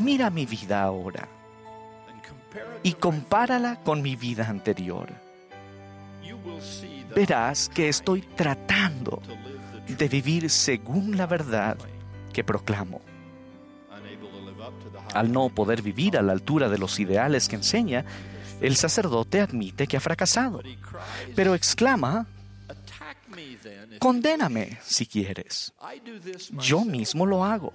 mira 0.00 0.30
mi 0.30 0.46
vida 0.46 0.82
ahora 0.82 1.28
y 2.82 2.94
compárala 2.94 3.80
con 3.84 4.02
mi 4.02 4.16
vida 4.16 4.48
anterior. 4.48 5.12
Verás 7.14 7.68
que 7.68 7.88
estoy 7.88 8.22
tratando 8.22 9.22
de 9.86 10.08
vivir 10.08 10.50
según 10.50 11.16
la 11.16 11.28
verdad 11.28 11.78
que 12.32 12.42
proclamo. 12.42 13.00
Al 15.14 15.32
no 15.32 15.48
poder 15.48 15.82
vivir 15.82 16.16
a 16.16 16.22
la 16.22 16.32
altura 16.32 16.68
de 16.68 16.78
los 16.78 16.98
ideales 17.00 17.48
que 17.48 17.56
enseña, 17.56 18.04
el 18.60 18.76
sacerdote 18.76 19.40
admite 19.40 19.86
que 19.86 19.96
ha 19.96 20.00
fracasado, 20.00 20.62
pero 21.34 21.54
exclama, 21.54 22.26
condéname 23.98 24.78
si 24.82 25.06
quieres. 25.06 25.72
Yo 26.58 26.84
mismo 26.84 27.26
lo 27.26 27.44
hago, 27.44 27.72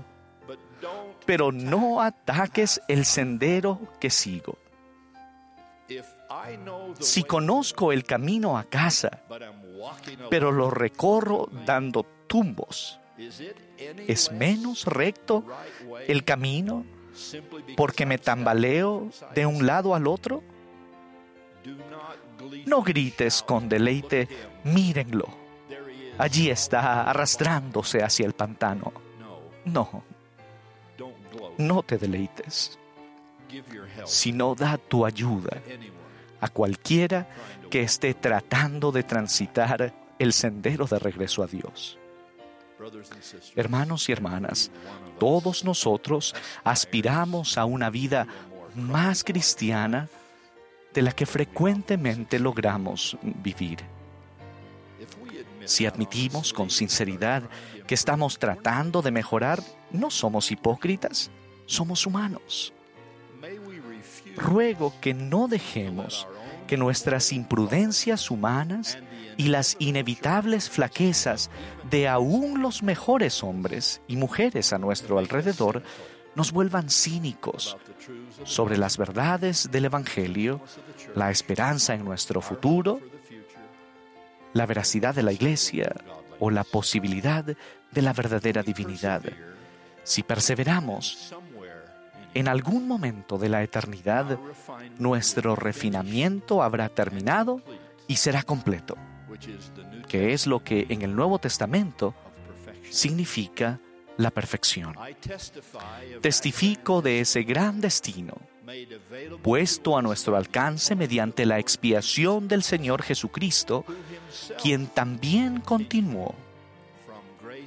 pero 1.25 1.51
no 1.51 2.01
ataques 2.01 2.81
el 2.87 3.05
sendero 3.05 3.79
que 3.99 4.09
sigo. 4.09 4.57
Si 6.99 7.23
conozco 7.23 7.91
el 7.91 8.03
camino 8.03 8.57
a 8.57 8.63
casa, 8.63 9.21
pero 10.29 10.51
lo 10.51 10.69
recorro 10.69 11.49
dando 11.65 12.05
tumbos, 12.27 12.99
¿es 13.17 14.31
menos 14.31 14.85
recto 14.85 15.45
el 16.07 16.23
camino 16.23 16.85
porque 17.75 18.05
me 18.05 18.17
tambaleo 18.17 19.09
de 19.33 19.45
un 19.45 19.65
lado 19.65 19.95
al 19.95 20.07
otro? 20.07 20.43
No 22.65 22.81
grites 22.81 23.43
con 23.43 23.69
deleite, 23.69 24.27
mírenlo. 24.63 25.27
Allí 26.17 26.49
está 26.49 27.03
arrastrándose 27.09 28.03
hacia 28.03 28.25
el 28.25 28.33
pantano. 28.33 28.93
No, 29.65 30.03
no 31.57 31.83
te 31.83 31.97
deleites, 31.97 32.77
sino 34.05 34.55
da 34.55 34.77
tu 34.77 35.05
ayuda 35.05 35.61
a 36.39 36.49
cualquiera 36.49 37.27
que 37.69 37.81
esté 37.81 38.13
tratando 38.13 38.91
de 38.91 39.03
transitar 39.03 39.93
el 40.19 40.33
sendero 40.33 40.85
de 40.85 40.99
regreso 40.99 41.43
a 41.43 41.47
Dios. 41.47 41.97
Hermanos 43.55 44.07
y 44.09 44.11
hermanas, 44.11 44.71
todos 45.19 45.63
nosotros 45.63 46.35
aspiramos 46.63 47.57
a 47.57 47.65
una 47.65 47.89
vida 47.89 48.27
más 48.75 49.23
cristiana 49.23 50.09
de 50.93 51.01
la 51.01 51.11
que 51.11 51.25
frecuentemente 51.25 52.39
logramos 52.39 53.17
vivir. 53.21 53.79
Si 55.65 55.85
admitimos 55.85 56.53
con 56.53 56.69
sinceridad 56.69 57.43
que 57.87 57.95
estamos 57.95 58.37
tratando 58.37 59.01
de 59.01 59.11
mejorar, 59.11 59.61
no 59.91 60.09
somos 60.11 60.51
hipócritas, 60.51 61.31
somos 61.65 62.05
humanos. 62.05 62.73
Ruego 64.35 64.93
que 65.01 65.13
no 65.13 65.47
dejemos 65.47 66.27
que 66.67 66.77
nuestras 66.77 67.31
imprudencias 67.31 68.31
humanas 68.31 68.97
y 69.37 69.47
las 69.49 69.75
inevitables 69.79 70.69
flaquezas 70.69 71.49
de 71.89 72.07
aún 72.07 72.61
los 72.61 72.83
mejores 72.83 73.43
hombres 73.43 74.01
y 74.07 74.15
mujeres 74.15 74.73
a 74.73 74.77
nuestro 74.77 75.19
alrededor 75.19 75.83
nos 76.35 76.51
vuelvan 76.51 76.89
cínicos 76.89 77.77
sobre 78.43 78.77
las 78.77 78.97
verdades 78.97 79.69
del 79.71 79.85
Evangelio, 79.85 80.61
la 81.15 81.31
esperanza 81.31 81.93
en 81.93 82.03
nuestro 82.03 82.41
futuro, 82.41 82.99
la 84.53 84.65
veracidad 84.65 85.15
de 85.15 85.23
la 85.23 85.31
Iglesia 85.31 85.93
o 86.39 86.51
la 86.51 86.63
posibilidad 86.63 87.43
de 87.43 88.01
la 88.01 88.13
verdadera 88.13 88.63
divinidad. 88.63 89.23
Si 90.03 90.23
perseveramos, 90.23 91.33
en 92.33 92.49
algún 92.49 92.87
momento 92.87 93.37
de 93.37 93.49
la 93.49 93.63
eternidad, 93.63 94.37
nuestro 94.99 95.55
refinamiento 95.55 96.61
habrá 96.61 96.89
terminado 96.89 97.61
y 98.07 98.17
será 98.17 98.43
completo, 98.43 98.97
que 100.07 100.33
es 100.33 100.47
lo 100.47 100.63
que 100.63 100.85
en 100.89 101.01
el 101.01 101.15
Nuevo 101.15 101.39
Testamento 101.39 102.13
significa 102.89 103.79
la 104.17 104.31
perfección. 104.31 104.95
Testifico 106.21 107.01
de 107.01 107.19
ese 107.21 107.43
gran 107.43 107.81
destino 107.81 108.35
puesto 109.41 109.97
a 109.97 110.01
nuestro 110.01 110.35
alcance 110.35 110.95
mediante 110.95 111.45
la 111.45 111.59
expiación 111.59 112.47
del 112.47 112.63
Señor 112.63 113.03
Jesucristo, 113.03 113.85
quien 114.61 114.87
también 114.87 115.61
continuó 115.61 116.35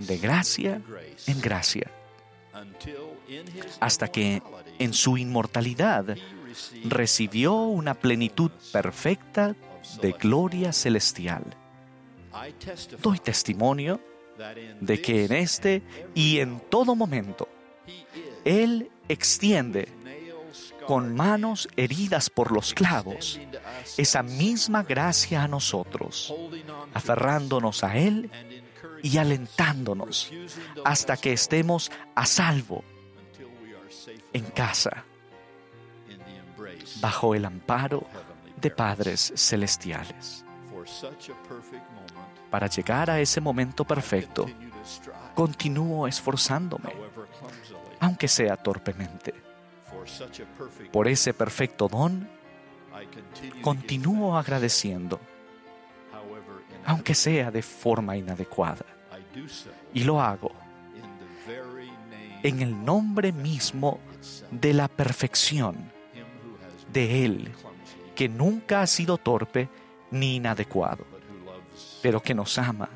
de 0.01 0.19
gracia 0.19 0.81
en 1.27 1.41
gracia, 1.41 1.91
hasta 3.81 4.09
que 4.09 4.43
en 4.79 4.93
su 4.93 5.17
inmortalidad 5.17 6.17
recibió 6.85 7.55
una 7.55 7.95
plenitud 7.95 8.51
perfecta 8.73 9.55
de 10.01 10.13
gloria 10.13 10.73
celestial. 10.73 11.45
Doy 13.03 13.19
testimonio 13.19 14.01
de 14.81 15.03
que 15.03 15.25
en 15.25 15.33
este 15.33 15.83
y 16.15 16.39
en 16.39 16.61
todo 16.61 16.95
momento 16.95 17.49
Él 18.45 18.91
extiende 19.09 19.89
con 20.87 21.15
manos 21.15 21.69
heridas 21.77 22.31
por 22.31 22.53
los 22.53 22.73
clavos 22.73 23.39
esa 23.97 24.23
misma 24.23 24.83
gracia 24.83 25.43
a 25.43 25.49
nosotros, 25.49 26.35
aferrándonos 26.95 27.85
a 27.85 27.97
Él 27.97 28.31
y 29.03 29.19
alentándonos 29.19 30.33
hasta 30.85 31.17
que 31.17 31.33
estemos 31.33 31.91
a 32.15 32.27
salvo 32.27 32.85
en 34.33 34.45
casa, 34.45 35.05
bajo 37.01 37.35
el 37.35 37.45
amparo 37.45 38.07
de 38.61 38.71
padres 38.71 39.33
celestiales. 39.37 40.45
Para 42.51 42.67
llegar 42.67 43.11
a 43.11 43.21
ese 43.21 43.41
momento 43.41 43.85
perfecto, 43.85 44.47
continúo 45.35 46.07
esforzándome, 46.07 46.95
aunque 48.01 48.29
sea 48.29 48.57
torpemente. 48.57 49.35
Por 50.93 51.09
ese 51.09 51.35
perfecto 51.35 51.89
don, 51.89 52.29
continúo 53.61 54.37
agradeciendo, 54.37 55.21
aunque 56.87 57.15
sea 57.15 57.51
de 57.51 57.63
forma 57.63 58.17
inadecuada. 58.17 58.87
Y 59.93 60.05
lo 60.05 60.21
hago 60.21 60.53
en 62.43 62.63
el 62.63 62.85
nombre 62.85 63.33
mismo 63.33 64.01
de 64.51 64.73
la 64.73 64.89
perfección 64.89 65.91
de 66.93 67.25
Él, 67.25 67.53
que 68.19 68.29
nunca 68.29 68.83
ha 68.83 68.87
sido 68.89 69.17
torpe 69.17 69.69
ni 70.11 70.35
inadecuado, 70.35 71.07
pero 72.03 72.21
que 72.21 72.35
nos 72.35 72.59
ama 72.59 72.89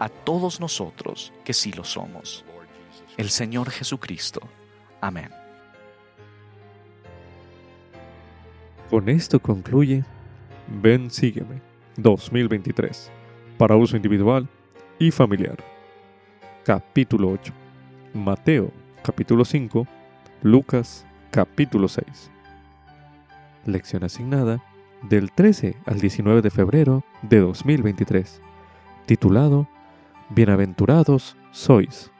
a 0.00 0.08
todos 0.08 0.58
nosotros 0.58 1.34
que 1.44 1.52
sí 1.52 1.70
lo 1.70 1.84
somos. 1.84 2.46
El 3.18 3.28
Señor 3.28 3.68
Jesucristo. 3.68 4.40
Amén. 5.02 5.28
Con 8.88 9.10
esto 9.10 9.38
concluye 9.38 10.02
Ven 10.80 11.10
Sígueme 11.10 11.60
2023 11.98 13.10
para 13.58 13.76
uso 13.76 13.96
individual 13.96 14.48
y 14.98 15.10
familiar. 15.10 15.58
Capítulo 16.64 17.32
8. 17.32 17.52
Mateo 18.14 18.72
capítulo 19.02 19.44
5. 19.44 19.86
Lucas 20.40 21.04
capítulo 21.30 21.86
6. 21.86 22.30
Lección 23.68 24.02
asignada 24.02 24.64
del 25.02 25.30
13 25.30 25.76
al 25.86 26.00
19 26.00 26.42
de 26.42 26.50
febrero 26.50 27.04
de 27.22 27.38
2023. 27.40 28.40
Titulado 29.06 29.68
Bienaventurados 30.30 31.36
sois 31.52 32.10